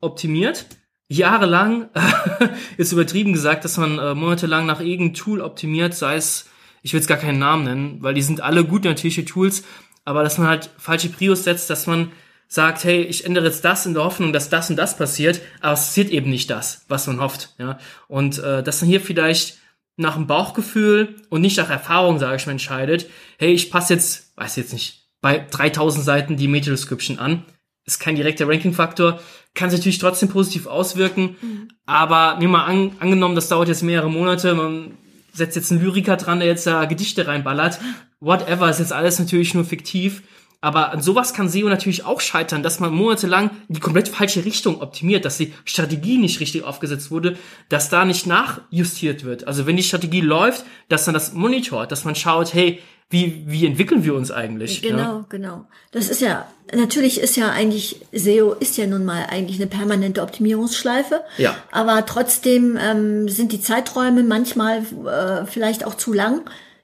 optimiert. 0.01 0.67
Jahrelang 1.09 1.89
ist 2.77 2.93
übertrieben 2.93 3.33
gesagt, 3.33 3.65
dass 3.65 3.77
man 3.79 3.99
äh, 3.99 4.15
monatelang 4.15 4.67
nach 4.67 4.81
irgendeinem 4.81 5.15
Tool 5.15 5.41
optimiert, 5.41 5.95
sei 5.95 6.17
es, 6.17 6.49
ich 6.83 6.93
will 6.93 7.01
jetzt 7.01 7.09
gar 7.09 7.19
keinen 7.19 7.39
Namen 7.39 7.65
nennen, 7.65 8.03
weil 8.03 8.15
die 8.15 8.23
sind 8.23 8.41
alle 8.41 8.65
gut 8.65 8.85
natürliche 8.85 9.25
Tools, 9.25 9.65
aber 10.05 10.23
dass 10.23 10.39
man 10.39 10.49
halt 10.49 10.71
falsche 10.79 11.11
Prios 11.11 11.45
setzt, 11.45 11.71
dass 11.71 11.87
man 11.87 12.13
sagt, 12.53 12.85
hey, 12.85 13.01
ich 13.01 13.25
ändere 13.25 13.47
jetzt 13.47 13.65
das 13.65 13.87
in 13.87 13.95
der 13.95 14.05
Hoffnung, 14.05 14.35
dass 14.35 14.51
das 14.51 14.69
und 14.69 14.77
das 14.77 14.99
passiert, 14.99 15.41
aber 15.63 15.73
es 15.73 15.87
passiert 15.87 16.11
eben 16.11 16.29
nicht 16.29 16.51
das, 16.51 16.85
was 16.87 17.07
man 17.07 17.19
hofft. 17.19 17.55
Ja? 17.57 17.79
Und 18.09 18.39
äh, 18.41 18.63
dass 18.63 18.83
man 18.83 18.91
hier 18.91 19.01
vielleicht 19.01 19.57
nach 19.97 20.17
dem 20.17 20.27
Bauchgefühl 20.27 21.17
und 21.31 21.41
nicht 21.41 21.57
nach 21.57 21.71
Erfahrung, 21.71 22.19
sage 22.19 22.37
ich 22.37 22.45
mal, 22.45 22.53
entscheidet, 22.53 23.09
hey, 23.39 23.55
ich 23.55 23.71
passe 23.71 23.95
jetzt, 23.95 24.37
weiß 24.37 24.57
jetzt 24.57 24.75
nicht, 24.75 25.09
bei 25.23 25.47
3000 25.51 26.05
Seiten 26.05 26.37
die 26.37 26.47
Meta-Description 26.47 27.19
an. 27.19 27.43
Ist 27.87 28.01
kein 28.01 28.17
direkter 28.17 28.47
Ranking-Faktor, 28.47 29.19
kann 29.55 29.71
sich 29.71 29.79
natürlich 29.79 29.99
trotzdem 29.99 30.29
positiv 30.29 30.67
auswirken, 30.67 31.37
mhm. 31.41 31.69
aber 31.87 32.37
mir 32.37 32.49
mal 32.49 32.67
an, 32.67 32.93
angenommen, 32.99 33.35
das 33.35 33.49
dauert 33.49 33.69
jetzt 33.69 33.83
mehrere 33.83 34.11
Monate, 34.11 34.55
man 34.55 34.99
setzt 35.33 35.57
jetzt 35.57 35.73
einen 35.73 35.81
Lyriker 35.81 36.19
dran, 36.19 36.41
der 36.41 36.49
jetzt 36.49 36.67
da 36.67 36.85
Gedichte 36.85 37.27
reinballert, 37.27 37.81
whatever, 38.21 38.69
ist 38.69 38.79
jetzt 38.79 38.93
alles 38.93 39.19
natürlich 39.19 39.55
nur 39.55 39.65
fiktiv 39.65 40.23
aber 40.63 40.93
an 40.93 41.03
sowas 41.03 41.35
kann 41.35 41.49
SEO 41.49 41.69
natürlich 41.69 42.05
auch 42.05 42.21
scheitern, 42.21 42.63
dass 42.63 42.79
man 42.79 42.95
monatelang 42.95 43.51
die 43.69 43.81
komplett 43.81 44.09
falsche 44.09 44.45
Richtung 44.45 44.81
optimiert, 44.81 45.25
dass 45.25 45.37
die 45.37 45.53
Strategie 45.65 46.19
nicht 46.19 46.39
richtig 46.39 46.63
aufgesetzt 46.63 47.11
wurde, 47.11 47.37
dass 47.69 47.91
da 47.91 48.05
nicht 48.05 48.27
nachjustiert 48.27 49.25
wird. 49.25 49.49
Also 49.49 49.67
wenn 49.67 49.77
die 49.77 49.83
Strategie 49.83 50.21
läuft, 50.21 50.65
dass 50.89 51.05
man 51.07 51.15
das 51.15 51.35
monitort, 51.35 51.91
dass 51.91 52.05
man 52.05 52.15
schaut, 52.15 52.55
hey, 52.55 52.81
wie, 53.11 53.43
wie 53.47 53.67
entwickeln 53.67 54.05
wir 54.05 54.15
uns 54.15 54.31
eigentlich? 54.31 54.83
Genau, 54.83 54.99
ja? 54.99 55.25
genau. 55.29 55.67
Das 55.91 56.09
ist 56.09 56.21
ja, 56.23 56.47
natürlich 56.73 57.21
ist 57.21 57.37
ja 57.37 57.51
eigentlich, 57.51 58.01
SEO 58.13 58.53
ist 58.53 58.79
ja 58.79 58.87
nun 58.87 59.05
mal 59.05 59.27
eigentlich 59.29 59.61
eine 59.61 59.67
permanente 59.67 60.23
Optimierungsschleife. 60.23 61.23
Ja. 61.39 61.57
Aber 61.73 62.07
trotzdem 62.07 62.79
ähm, 62.81 63.29
sind 63.29 63.51
die 63.53 63.61
Zeiträume 63.61 64.23
manchmal 64.23 64.79
äh, 64.79 65.45
vielleicht 65.45 65.85
auch 65.85 65.97
zu 65.97 66.13
lang 66.13 66.43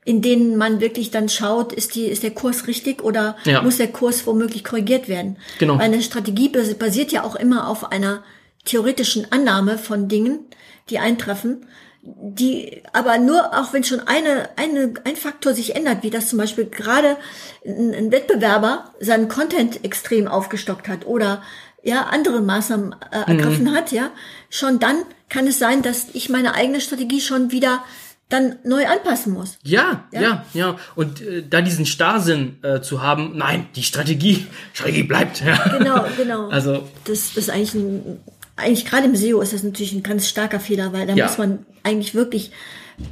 in 0.09 0.23
denen 0.23 0.57
man 0.57 0.81
wirklich 0.81 1.11
dann 1.11 1.29
schaut, 1.29 1.75
ist, 1.75 1.95
die, 1.95 2.07
ist 2.07 2.23
der 2.23 2.31
Kurs 2.31 2.67
richtig 2.67 3.05
oder 3.05 3.37
ja. 3.45 3.61
muss 3.61 3.77
der 3.77 3.89
Kurs 3.89 4.27
womöglich 4.27 4.65
korrigiert 4.65 5.07
werden. 5.07 5.37
Genau. 5.59 5.75
Weil 5.75 5.83
eine 5.83 6.01
Strategie 6.01 6.49
basiert 6.49 7.13
ja 7.13 7.25
auch 7.25 7.37
immer 7.37 7.69
auf 7.69 7.93
einer 7.93 8.25
theoretischen 8.65 9.31
Annahme 9.31 9.77
von 9.77 10.09
Dingen, 10.09 10.47
die 10.89 10.99
eintreffen, 10.99 11.67
die 12.01 12.81
aber 12.95 13.19
nur, 13.19 13.53
auch 13.53 13.75
wenn 13.75 13.85
schon 13.85 14.01
eine, 14.01 14.49
eine, 14.57 14.95
ein 15.05 15.17
Faktor 15.17 15.53
sich 15.53 15.77
ändert, 15.77 16.03
wie 16.03 16.09
das 16.09 16.31
zum 16.31 16.39
Beispiel 16.39 16.65
gerade 16.65 17.19
ein, 17.67 17.93
ein 17.93 18.11
Wettbewerber 18.11 18.95
seinen 19.01 19.29
Content 19.29 19.85
extrem 19.85 20.27
aufgestockt 20.27 20.89
hat 20.89 21.07
oder 21.07 21.43
ja, 21.83 22.05
andere 22.05 22.41
Maßnahmen 22.41 22.95
äh, 23.11 23.31
ergriffen 23.31 23.67
mhm. 23.67 23.75
hat, 23.75 23.93
ja, 23.93 24.11
schon 24.49 24.79
dann 24.79 24.97
kann 25.29 25.47
es 25.47 25.59
sein, 25.59 25.83
dass 25.83 26.07
ich 26.15 26.31
meine 26.31 26.55
eigene 26.55 26.81
Strategie 26.81 27.21
schon 27.21 27.53
wieder 27.53 27.85
dann 28.29 28.57
neu 28.63 28.87
anpassen 28.87 29.33
muss. 29.33 29.59
Ja, 29.63 30.07
ja, 30.13 30.21
ja. 30.21 30.45
ja. 30.53 30.77
Und 30.95 31.21
äh, 31.21 31.43
da 31.49 31.63
diesen 31.63 31.87
Starrsinn 31.87 32.63
äh, 32.63 32.81
zu 32.81 33.03
haben, 33.03 33.37
nein, 33.37 33.69
die 33.75 33.83
Strategie, 33.83 34.47
Strategie 34.73 35.03
bleibt. 35.05 35.41
Ja. 35.41 35.79
Genau, 35.79 36.05
genau. 36.17 36.49
Also 36.49 36.89
das, 37.05 37.35
das 37.35 37.45
ist 37.45 37.51
eigentlich 37.51 37.75
ein, 37.75 38.21
eigentlich 38.57 38.85
gerade 38.85 39.07
im 39.07 39.17
SEO 39.17 39.41
ist 39.41 39.53
das 39.53 39.63
natürlich 39.63 39.93
ein 39.93 40.03
ganz 40.03 40.29
starker 40.29 40.61
Fehler, 40.61 40.93
weil 40.93 41.07
da 41.07 41.15
ja. 41.15 41.27
muss 41.27 41.39
man 41.39 41.65
eigentlich 41.83 42.15
wirklich 42.15 42.51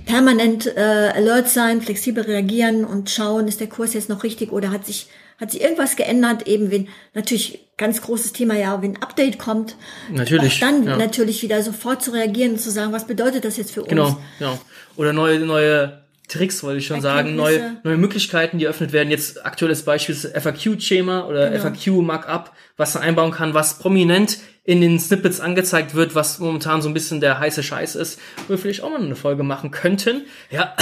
permanent 0.04 0.66
äh, 0.66 0.80
alert 1.14 1.48
sein, 1.48 1.80
flexibel 1.80 2.24
reagieren 2.24 2.84
und 2.84 3.08
schauen, 3.08 3.48
ist 3.48 3.60
der 3.60 3.68
Kurs 3.68 3.94
jetzt 3.94 4.08
noch 4.08 4.24
richtig 4.24 4.52
oder 4.52 4.70
hat 4.70 4.84
sich 4.84 5.08
hat 5.38 5.50
sich 5.50 5.60
irgendwas 5.60 5.96
geändert, 5.96 6.46
eben 6.46 6.70
wenn 6.70 6.88
natürlich 7.14 7.60
ganz 7.76 8.00
großes 8.00 8.32
Thema 8.32 8.54
ja, 8.56 8.80
wenn 8.82 8.96
ein 8.96 9.02
Update 9.02 9.38
kommt, 9.38 9.76
natürlich 10.10 10.60
dann 10.60 10.84
ja. 10.84 10.96
natürlich 10.96 11.42
wieder 11.42 11.62
sofort 11.62 12.02
zu 12.02 12.12
reagieren 12.12 12.52
und 12.52 12.60
zu 12.60 12.70
sagen, 12.70 12.92
was 12.92 13.06
bedeutet 13.06 13.44
das 13.44 13.56
jetzt 13.56 13.72
für 13.72 13.82
uns? 13.82 13.90
Genau, 13.90 14.18
genau. 14.38 14.58
Oder 14.96 15.12
neue 15.12 15.40
neue 15.40 16.06
Tricks, 16.28 16.62
wollte 16.64 16.78
ich 16.78 16.86
schon 16.86 17.00
sagen, 17.00 17.36
neue, 17.36 17.76
neue 17.84 17.96
Möglichkeiten, 17.96 18.58
die 18.58 18.64
eröffnet 18.64 18.92
werden. 18.92 19.10
Jetzt 19.10 19.44
aktuelles 19.46 19.84
Beispiel 19.84 20.14
ist 20.14 20.26
FAQ-Schema 20.36 21.24
oder 21.26 21.50
genau. 21.50 21.62
FAQ-Markup, 21.62 22.52
was 22.76 22.94
man 22.94 23.04
einbauen 23.04 23.30
kann, 23.30 23.54
was 23.54 23.78
prominent 23.78 24.38
in 24.64 24.80
den 24.80 24.98
Snippets 24.98 25.38
angezeigt 25.38 25.94
wird, 25.94 26.16
was 26.16 26.40
momentan 26.40 26.82
so 26.82 26.88
ein 26.88 26.94
bisschen 26.94 27.20
der 27.20 27.38
heiße 27.38 27.62
Scheiß 27.62 27.94
ist, 27.94 28.18
wo 28.46 28.54
wir 28.54 28.58
vielleicht 28.58 28.82
auch 28.82 28.90
mal 28.90 29.00
eine 29.00 29.14
Folge 29.14 29.44
machen 29.44 29.70
könnten. 29.70 30.22
Ja. 30.50 30.74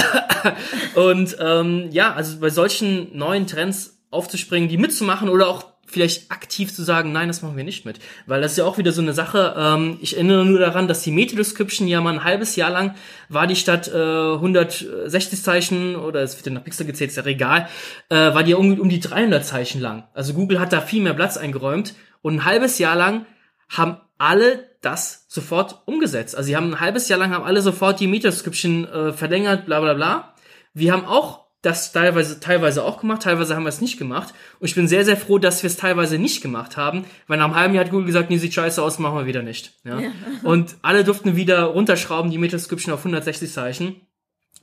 Und 0.95 1.37
ähm, 1.39 1.89
ja, 1.91 2.13
also 2.13 2.39
bei 2.39 2.49
solchen 2.49 3.15
neuen 3.15 3.45
Trends 3.45 3.94
aufzuspringen, 4.15 4.69
die 4.69 4.77
mitzumachen 4.77 5.29
oder 5.29 5.47
auch 5.47 5.75
vielleicht 5.87 6.31
aktiv 6.31 6.73
zu 6.73 6.83
sagen, 6.83 7.11
nein, 7.11 7.27
das 7.27 7.41
machen 7.41 7.57
wir 7.57 7.63
nicht 7.63 7.85
mit. 7.85 7.99
Weil 8.25 8.41
das 8.41 8.53
ist 8.53 8.57
ja 8.57 8.65
auch 8.65 8.77
wieder 8.77 8.91
so 8.91 9.01
eine 9.01 9.13
Sache, 9.13 9.55
ähm, 9.57 9.97
ich 10.01 10.15
erinnere 10.15 10.45
nur 10.45 10.59
daran, 10.59 10.87
dass 10.87 11.03
die 11.03 11.11
Meta-Description 11.11 11.87
ja 11.87 12.01
mal 12.01 12.13
ein 12.13 12.23
halbes 12.23 12.55
Jahr 12.55 12.71
lang 12.71 12.95
war 13.29 13.47
die 13.47 13.55
statt 13.55 13.87
äh, 13.87 14.33
160 14.33 15.41
Zeichen 15.41 15.95
oder 15.95 16.21
es 16.21 16.35
wird 16.35 16.47
ja 16.47 16.51
nach 16.53 16.63
Pixel 16.63 16.85
gezählt, 16.85 17.11
ist 17.11 17.17
ja 17.17 17.25
egal, 17.25 17.69
äh, 18.09 18.15
war 18.15 18.43
die 18.43 18.55
um, 18.55 18.79
um 18.79 18.89
die 18.89 18.99
300 18.99 19.45
Zeichen 19.45 19.79
lang. 19.79 20.07
Also 20.13 20.33
Google 20.33 20.59
hat 20.59 20.73
da 20.73 20.81
viel 20.81 21.01
mehr 21.01 21.13
Platz 21.13 21.37
eingeräumt 21.37 21.93
und 22.21 22.35
ein 22.35 22.45
halbes 22.45 22.79
Jahr 22.79 22.95
lang 22.95 23.25
haben 23.69 23.97
alle 24.17 24.69
das 24.81 25.25
sofort 25.27 25.81
umgesetzt. 25.85 26.35
Also 26.35 26.47
sie 26.47 26.55
haben 26.55 26.73
ein 26.73 26.79
halbes 26.79 27.09
Jahr 27.09 27.19
lang 27.19 27.31
haben 27.31 27.43
alle 27.43 27.61
sofort 27.61 27.99
die 27.99 28.07
Meta-Description 28.07 28.85
äh, 28.85 29.13
verlängert, 29.13 29.65
bla 29.65 29.79
bla 29.79 29.93
bla. 29.93 30.33
Wir 30.73 30.93
haben 30.93 31.05
auch 31.05 31.44
das 31.65 31.91
teilweise, 31.91 32.39
teilweise 32.39 32.83
auch 32.83 32.99
gemacht, 32.99 33.23
teilweise 33.23 33.55
haben 33.55 33.63
wir 33.63 33.69
es 33.69 33.81
nicht 33.81 33.97
gemacht. 33.97 34.33
Und 34.59 34.67
ich 34.67 34.75
bin 34.75 34.87
sehr, 34.87 35.03
sehr 35.03 35.17
froh, 35.17 35.39
dass 35.39 35.63
wir 35.63 35.67
es 35.67 35.77
teilweise 35.77 36.19
nicht 36.19 36.41
gemacht 36.41 36.77
haben, 36.77 37.05
weil 37.27 37.37
nach 37.37 37.45
einem 37.45 37.55
halben 37.55 37.73
Jahr 37.73 37.85
hat 37.85 37.91
Google 37.91 38.05
gesagt, 38.05 38.29
nee, 38.29 38.37
sieht 38.37 38.53
scheiße 38.53 38.81
aus, 38.81 38.99
machen 38.99 39.17
wir 39.17 39.25
wieder 39.25 39.41
nicht. 39.41 39.73
Ja? 39.83 39.99
ja. 39.99 40.11
Und 40.43 40.75
alle 40.81 41.03
durften 41.03 41.35
wieder 41.35 41.63
runterschrauben, 41.63 42.31
die 42.31 42.37
Metascription 42.37 42.93
auf 42.93 42.99
160 42.99 43.51
Zeichen. 43.51 43.95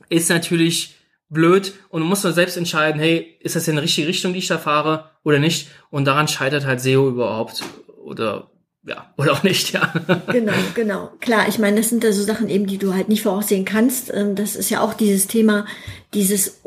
Ist 0.09 0.29
natürlich 0.29 0.95
blöd 1.29 1.73
und 1.89 2.01
du 2.01 2.07
musst 2.07 2.23
dann 2.23 2.33
selbst 2.33 2.57
entscheiden, 2.57 2.99
hey, 2.99 3.37
ist 3.39 3.55
das 3.55 3.67
in 3.67 3.75
die 3.75 3.81
richtige 3.81 4.07
Richtung, 4.07 4.33
die 4.33 4.39
ich 4.39 4.47
da 4.47 4.57
fahre 4.57 5.09
oder 5.23 5.39
nicht? 5.39 5.69
Und 5.89 6.05
daran 6.05 6.27
scheitert 6.27 6.65
halt 6.65 6.79
SEO 6.79 7.09
überhaupt 7.09 7.63
oder 8.03 8.51
ja, 8.85 9.05
oder 9.17 9.31
auch 9.31 9.43
nicht, 9.43 9.71
ja. 9.71 9.93
Genau, 10.31 10.53
genau. 10.75 11.09
Klar, 11.21 11.47
ich 11.47 11.57
meine, 11.57 11.77
das 11.77 11.89
sind 11.89 12.03
da 12.03 12.11
so 12.11 12.23
Sachen 12.23 12.49
eben, 12.49 12.67
die 12.67 12.77
du 12.77 12.93
halt 12.93 13.09
nicht 13.09 13.23
voraussehen 13.23 13.65
kannst. 13.65 14.13
Ähm, 14.13 14.35
das 14.35 14.55
ist 14.55 14.69
ja 14.69 14.81
auch 14.81 14.93
dieses 14.93 15.27
Thema, 15.27 15.65
dieses 16.13 16.59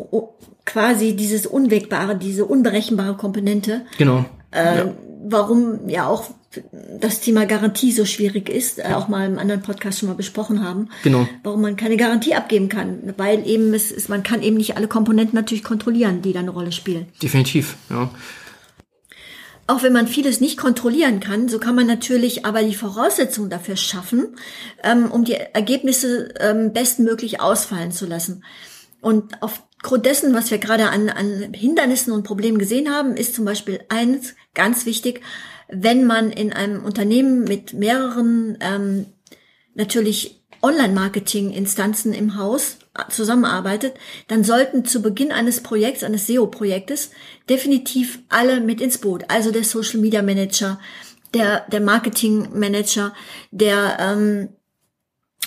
quasi 0.64 1.14
dieses 1.14 1.46
Unwegbare, 1.46 2.16
diese 2.16 2.44
unberechenbare 2.44 3.16
Komponente. 3.16 3.82
Genau. 3.98 4.24
Äh, 4.50 4.78
ja. 4.78 4.94
Warum 5.28 5.88
ja 5.88 6.06
auch 6.06 6.30
das 7.00 7.20
Thema 7.20 7.44
Garantie 7.44 7.92
so 7.92 8.06
schwierig 8.06 8.48
ist, 8.48 8.78
äh, 8.78 8.94
auch 8.94 9.08
mal 9.08 9.26
im 9.26 9.38
anderen 9.38 9.60
Podcast 9.60 9.98
schon 9.98 10.08
mal 10.08 10.14
besprochen 10.14 10.64
haben. 10.64 10.88
Genau. 11.02 11.28
Warum 11.42 11.60
man 11.60 11.76
keine 11.76 11.98
Garantie 11.98 12.34
abgeben 12.34 12.70
kann, 12.70 13.14
weil 13.18 13.46
eben 13.46 13.74
es 13.74 13.92
ist, 13.92 14.08
man 14.08 14.22
kann 14.22 14.42
eben 14.42 14.56
nicht 14.56 14.76
alle 14.76 14.88
Komponenten 14.88 15.34
natürlich 15.34 15.64
kontrollieren, 15.64 16.22
die 16.22 16.32
da 16.32 16.40
eine 16.40 16.50
Rolle 16.50 16.72
spielen. 16.72 17.06
Definitiv, 17.22 17.76
ja 17.90 18.10
auch 19.66 19.82
wenn 19.82 19.92
man 19.92 20.06
vieles 20.06 20.40
nicht 20.40 20.56
kontrollieren 20.56 21.20
kann, 21.20 21.48
so 21.48 21.58
kann 21.58 21.74
man 21.74 21.86
natürlich 21.86 22.44
aber 22.44 22.62
die 22.62 22.74
Voraussetzungen 22.74 23.50
dafür 23.50 23.76
schaffen, 23.76 24.36
ähm, 24.82 25.10
um 25.10 25.24
die 25.24 25.34
Ergebnisse 25.34 26.32
ähm, 26.38 26.72
bestmöglich 26.72 27.40
ausfallen 27.40 27.90
zu 27.90 28.06
lassen. 28.06 28.44
Und 29.00 29.42
aufgrund 29.42 30.06
dessen, 30.06 30.34
was 30.34 30.50
wir 30.50 30.58
gerade 30.58 30.90
an, 30.90 31.08
an 31.08 31.52
Hindernissen 31.52 32.12
und 32.12 32.22
Problemen 32.22 32.58
gesehen 32.58 32.90
haben, 32.92 33.16
ist 33.16 33.34
zum 33.34 33.44
Beispiel 33.44 33.80
eins 33.88 34.34
ganz 34.54 34.86
wichtig, 34.86 35.22
wenn 35.68 36.06
man 36.06 36.30
in 36.30 36.52
einem 36.52 36.84
Unternehmen 36.84 37.44
mit 37.44 37.72
mehreren 37.72 38.56
ähm, 38.60 39.06
natürlich 39.74 40.42
Online-Marketing-Instanzen 40.62 42.12
im 42.12 42.36
Haus 42.36 42.78
zusammenarbeitet, 43.08 43.94
dann 44.28 44.44
sollten 44.44 44.84
zu 44.84 45.02
Beginn 45.02 45.32
eines 45.32 45.62
Projekts, 45.62 46.04
eines 46.04 46.26
SEO-Projektes, 46.26 47.10
definitiv 47.48 48.20
alle 48.28 48.60
mit 48.60 48.80
ins 48.80 48.98
Boot. 48.98 49.24
Also 49.28 49.50
der 49.50 49.64
Social 49.64 50.00
Media 50.00 50.22
Manager, 50.22 50.78
der, 51.34 51.66
der 51.70 51.80
Marketing 51.80 52.58
Manager, 52.58 53.12
der 53.50 53.96
ähm, 54.00 54.48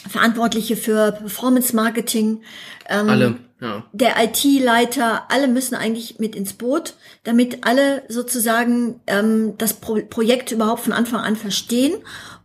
Verantwortliche 0.08 0.78
für 0.78 1.12
Performance 1.12 1.76
Marketing, 1.76 2.42
ähm, 2.88 3.10
alle, 3.10 3.36
ja. 3.60 3.86
der 3.92 4.16
IT-Leiter, 4.24 5.30
alle 5.30 5.48
müssen 5.48 5.76
eigentlich 5.76 6.20
mit 6.20 6.36
ins 6.36 6.54
Boot, 6.54 6.94
damit 7.24 7.66
alle 7.66 8.04
sozusagen 8.08 9.02
ähm, 9.08 9.56
das 9.58 9.74
Pro 9.74 10.00
Projekt 10.10 10.52
überhaupt 10.52 10.82
von 10.82 10.94
Anfang 10.94 11.20
an 11.20 11.36
verstehen 11.36 11.94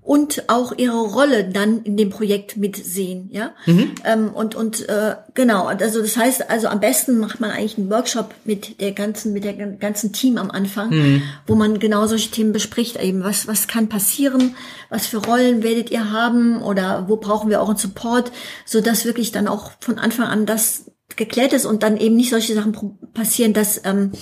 und 0.05 0.51
auch 0.51 0.77
ihre 0.77 1.01
Rolle 1.01 1.49
dann 1.49 1.83
in 1.83 1.97
dem 1.97 2.11
Projekt 2.11 2.59
mitsehen, 2.59 3.31
ja. 3.33 3.53
Mhm. 3.65 3.95
Ähm, 4.05 4.29
und 4.35 4.55
und 4.55 4.87
äh, 4.87 5.17
genau, 5.33 5.65
also 5.65 6.03
das 6.03 6.17
heißt, 6.19 6.51
also 6.51 6.69
am 6.69 6.79
besten 6.79 7.19
macht 7.19 7.41
man 7.41 7.51
eigentlich 7.51 7.79
einen 7.79 7.91
Workshop 7.91 8.35
mit 8.45 8.83
der 8.83 8.93
ganzen 8.93 9.33
mit 9.33 9.45
der 9.45 9.55
ganzen 9.55 10.13
Team 10.13 10.37
am 10.37 10.51
Anfang, 10.51 10.91
Mhm. 10.91 11.23
wo 11.47 11.55
man 11.55 11.79
genau 11.79 12.07
solche 12.07 12.31
Themen 12.31 12.53
bespricht, 12.53 13.01
eben 13.03 13.25
was 13.25 13.49
was 13.49 13.67
kann 13.67 13.89
passieren, 13.89 14.55
was 14.91 15.07
für 15.07 15.17
Rollen 15.19 15.63
werdet 15.63 15.91
ihr 15.91 16.13
haben 16.13 16.63
oder 16.63 17.07
wo 17.09 17.17
brauchen 17.17 17.49
wir 17.49 17.63
auch 17.63 17.71
einen 17.71 17.79
Support, 17.79 18.31
so 18.67 18.83
dass 18.83 19.07
wirklich 19.07 19.33
dann 19.33 19.49
auch 19.49 19.73
von 19.81 19.99
Anfang 19.99 20.27
an 20.27 20.45
das 20.45 20.91
geklärt 21.17 21.55
ist 21.55 21.65
und 21.65 21.83
dann 21.83 21.97
eben 21.97 22.17
nicht 22.17 22.31
solche 22.31 22.55
Sachen 22.55 22.99
passieren, 23.15 23.55
dass 23.55 23.81
ähm, 23.85 24.13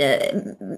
äh, 0.00 0.34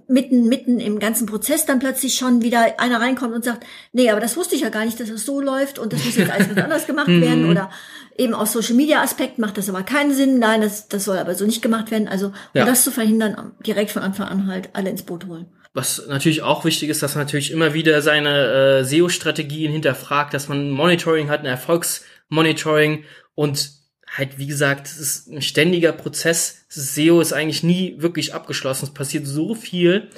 mitten, 0.09 0.49
mitten 0.49 0.81
im 0.81 0.99
ganzen 0.99 1.27
Prozess 1.27 1.65
dann 1.67 1.79
plötzlich 1.79 2.15
schon 2.15 2.43
wieder 2.43 2.79
einer 2.81 3.01
reinkommt 3.01 3.35
und 3.35 3.45
sagt, 3.45 3.65
nee, 3.93 4.11
aber 4.11 4.21
das 4.21 4.37
wusste 4.37 4.55
ich 4.55 4.63
ja 4.63 4.69
gar 4.69 4.85
nicht, 4.85 4.99
dass 5.01 5.09
das 5.09 5.25
so 5.25 5.41
läuft 5.41 5.79
und 5.79 5.93
das 5.93 6.05
muss 6.05 6.17
jetzt 6.17 6.31
alles 6.31 6.49
ganz 6.55 6.61
anders 6.61 6.87
gemacht 6.87 7.09
werden 7.09 7.49
oder 7.49 7.71
eben 8.19 8.35
aus 8.35 8.53
Social 8.53 8.75
Media 8.75 9.03
Aspekt 9.03 9.39
macht 9.39 9.57
das 9.59 9.69
aber 9.69 9.83
keinen 9.83 10.13
Sinn, 10.13 10.39
nein, 10.39 10.61
das, 10.61 10.89
das 10.89 11.05
soll 11.05 11.19
aber 11.19 11.35
so 11.35 11.47
nicht 11.47 11.63
gemacht 11.63 11.91
werden. 11.91 12.09
Also, 12.09 12.27
um 12.27 12.33
Ja. 12.55 12.65
das 12.67 12.85
zu 12.85 12.91
verhindern, 12.91 13.53
direkt 13.67 13.91
von 13.91 14.03
Anfang 14.03 14.29
an 14.29 14.47
halt 14.49 14.71
alle 14.75 14.91
ins 14.91 15.03
Boot 15.03 15.27
holen. 15.27 15.47
Was 15.75 16.07
natürlich 16.07 16.43
auch 16.43 16.67
wichtig 16.67 16.91
ist, 16.91 17.03
dass 17.03 17.15
man 17.15 17.25
natürlich 17.25 17.51
immer 17.51 17.73
wieder 17.73 18.03
seine 18.03 18.81
äh, 18.81 18.85
SEO-Strategien 18.85 19.73
hinterfragt, 19.73 20.35
dass 20.35 20.49
man 20.49 20.71
Monitoring 20.71 21.31
hat, 21.31 21.41
ein 21.41 21.47
Erfolgsmonitoring 21.47 23.05
und 23.35 23.71
halt, 24.17 24.39
wie 24.39 24.47
gesagt, 24.47 24.87
es 24.87 24.99
ist 24.99 25.29
ein 25.29 25.43
ständiger 25.43 25.93
Prozess. 25.93 26.65
SEO 26.69 27.21
ist 27.21 27.33
eigentlich 27.33 27.63
nie 27.63 27.97
wirklich 27.99 28.35
abgeschlossen. 28.35 28.87
Es 28.87 28.95
passiert 28.95 29.27
so 29.27 29.55
viel, 29.55 30.09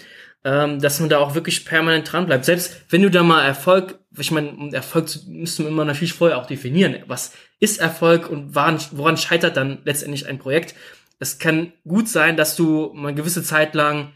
ähm, 0.45 0.81
dass 0.81 1.01
man 1.01 1.09
da 1.09 1.19
auch 1.19 1.35
wirklich 1.35 1.65
permanent 1.65 2.11
dran 2.11 2.27
bleibt. 2.27 2.45
Selbst 2.45 2.77
wenn 2.91 3.03
du 3.03 3.11
da 3.11 3.23
mal 3.23 3.45
Erfolg, 3.45 3.99
ich 4.19 4.31
meine, 4.31 4.73
Erfolg 4.73 5.09
müsste 5.27 5.63
man 5.63 5.73
immer 5.73 5.85
natürlich 5.85 6.13
vorher 6.13 6.39
auch 6.39 6.47
definieren. 6.47 6.97
Was 7.07 7.33
ist 7.61 7.81
Erfolg 7.81 8.29
und 8.29 8.55
woran, 8.55 8.81
woran 8.91 9.17
scheitert 9.17 9.57
dann 9.57 9.79
letztendlich 9.85 10.27
ein 10.27 10.39
Projekt? 10.39 10.75
Es 11.21 11.39
kann 11.39 11.73
gut 11.87 12.09
sein, 12.09 12.37
dass 12.37 12.57
du 12.57 12.93
mal 12.95 13.09
eine 13.09 13.17
gewisse 13.17 13.43
Zeit 13.43 13.75
lang 13.75 14.13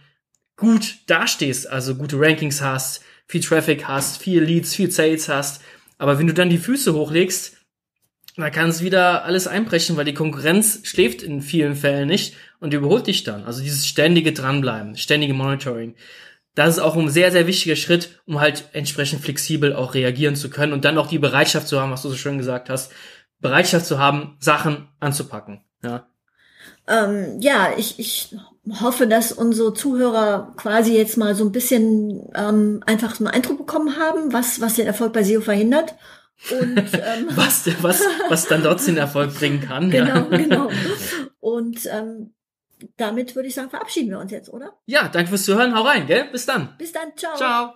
gut 0.56 0.96
dastehst, 1.06 1.70
also 1.70 1.94
gute 1.94 2.18
Rankings 2.18 2.60
hast, 2.60 3.02
viel 3.26 3.40
Traffic 3.40 3.86
hast, 3.86 4.20
viel 4.20 4.42
Leads, 4.42 4.74
viel 4.74 4.90
Sales 4.90 5.28
hast. 5.28 5.62
Aber 5.98 6.18
wenn 6.18 6.26
du 6.26 6.34
dann 6.34 6.50
die 6.50 6.58
Füße 6.58 6.92
hochlegst, 6.94 7.58
dann 8.42 8.53
kann 8.53 8.68
es 8.68 8.83
wieder 8.83 9.24
alles 9.24 9.46
einbrechen, 9.46 9.96
weil 9.96 10.05
die 10.05 10.14
Konkurrenz 10.14 10.81
schläft 10.85 11.22
in 11.22 11.42
vielen 11.42 11.74
Fällen 11.74 12.09
nicht 12.09 12.37
und 12.61 12.72
überholt 12.72 13.07
dich 13.07 13.24
dann. 13.24 13.44
Also 13.44 13.62
dieses 13.62 13.87
ständige 13.87 14.33
Dranbleiben, 14.33 14.96
ständige 14.96 15.35
Monitoring. 15.35 15.94
Das 16.55 16.77
ist 16.77 16.79
auch 16.79 16.96
ein 16.96 17.09
sehr, 17.09 17.31
sehr 17.31 17.46
wichtiger 17.46 17.77
Schritt, 17.77 18.20
um 18.27 18.40
halt 18.40 18.68
entsprechend 18.72 19.22
flexibel 19.22 19.74
auch 19.74 19.94
reagieren 19.94 20.37
zu 20.37 20.51
können 20.51 20.72
und 20.72 20.85
dann 20.85 20.98
auch 20.98 21.07
die 21.07 21.18
Bereitschaft 21.18 21.68
zu 21.68 21.81
haben, 21.81 21.92
was 21.92 22.03
du 22.03 22.09
so 22.09 22.16
schön 22.16 22.38
gesagt 22.38 22.70
hast, 22.70 22.92
Bereitschaft 23.40 23.87
zu 23.87 23.98
haben, 23.98 24.37
Sachen 24.40 24.88
anzupacken. 24.98 25.61
Ja. 25.83 26.09
Ähm, 26.88 27.38
ja, 27.40 27.70
ich, 27.77 27.98
ich 27.98 28.35
hoffe, 28.81 29.07
dass 29.07 29.33
unsere 29.33 29.74
Zuhörer 29.74 30.53
quasi 30.57 30.96
jetzt 30.96 31.16
mal 31.16 31.35
so 31.35 31.44
ein 31.44 31.53
bisschen 31.53 32.29
ähm, 32.35 32.83
einfach 32.87 33.14
so 33.14 33.24
einen 33.24 33.35
Eindruck 33.35 33.59
bekommen 33.59 33.96
haben, 33.96 34.33
was, 34.33 34.61
was 34.61 34.74
den 34.74 34.87
Erfolg 34.87 35.12
bei 35.12 35.22
SEO 35.22 35.40
verhindert. 35.40 35.94
Und 36.51 36.79
ähm, 36.94 37.29
Was, 37.35 37.66
was, 37.83 38.03
was 38.29 38.46
dann 38.46 38.62
trotzdem 38.62 38.96
Erfolg 38.96 39.35
bringen 39.35 39.61
kann. 39.61 39.90
genau, 39.90 40.31
ja. 40.31 40.37
genau. 40.37 40.70
Und 41.40 41.87
ähm, 41.87 42.35
damit 42.96 43.35
würde 43.35 43.48
ich 43.48 43.55
sagen, 43.55 43.70
verabschieden 43.70 44.11
wir 44.11 44.18
uns 44.18 44.31
jetzt, 44.31 44.48
oder? 44.48 44.74
Ja, 44.87 45.09
danke 45.09 45.31
fürs 45.31 45.44
Zuhören. 45.44 45.74
Hau 45.74 45.83
rein, 45.83 46.07
gell? 46.07 46.29
Bis 46.31 46.46
dann. 46.46 46.77
Bis 46.79 46.92
dann, 46.92 47.16
ciao. 47.16 47.37
Ciao. 47.37 47.74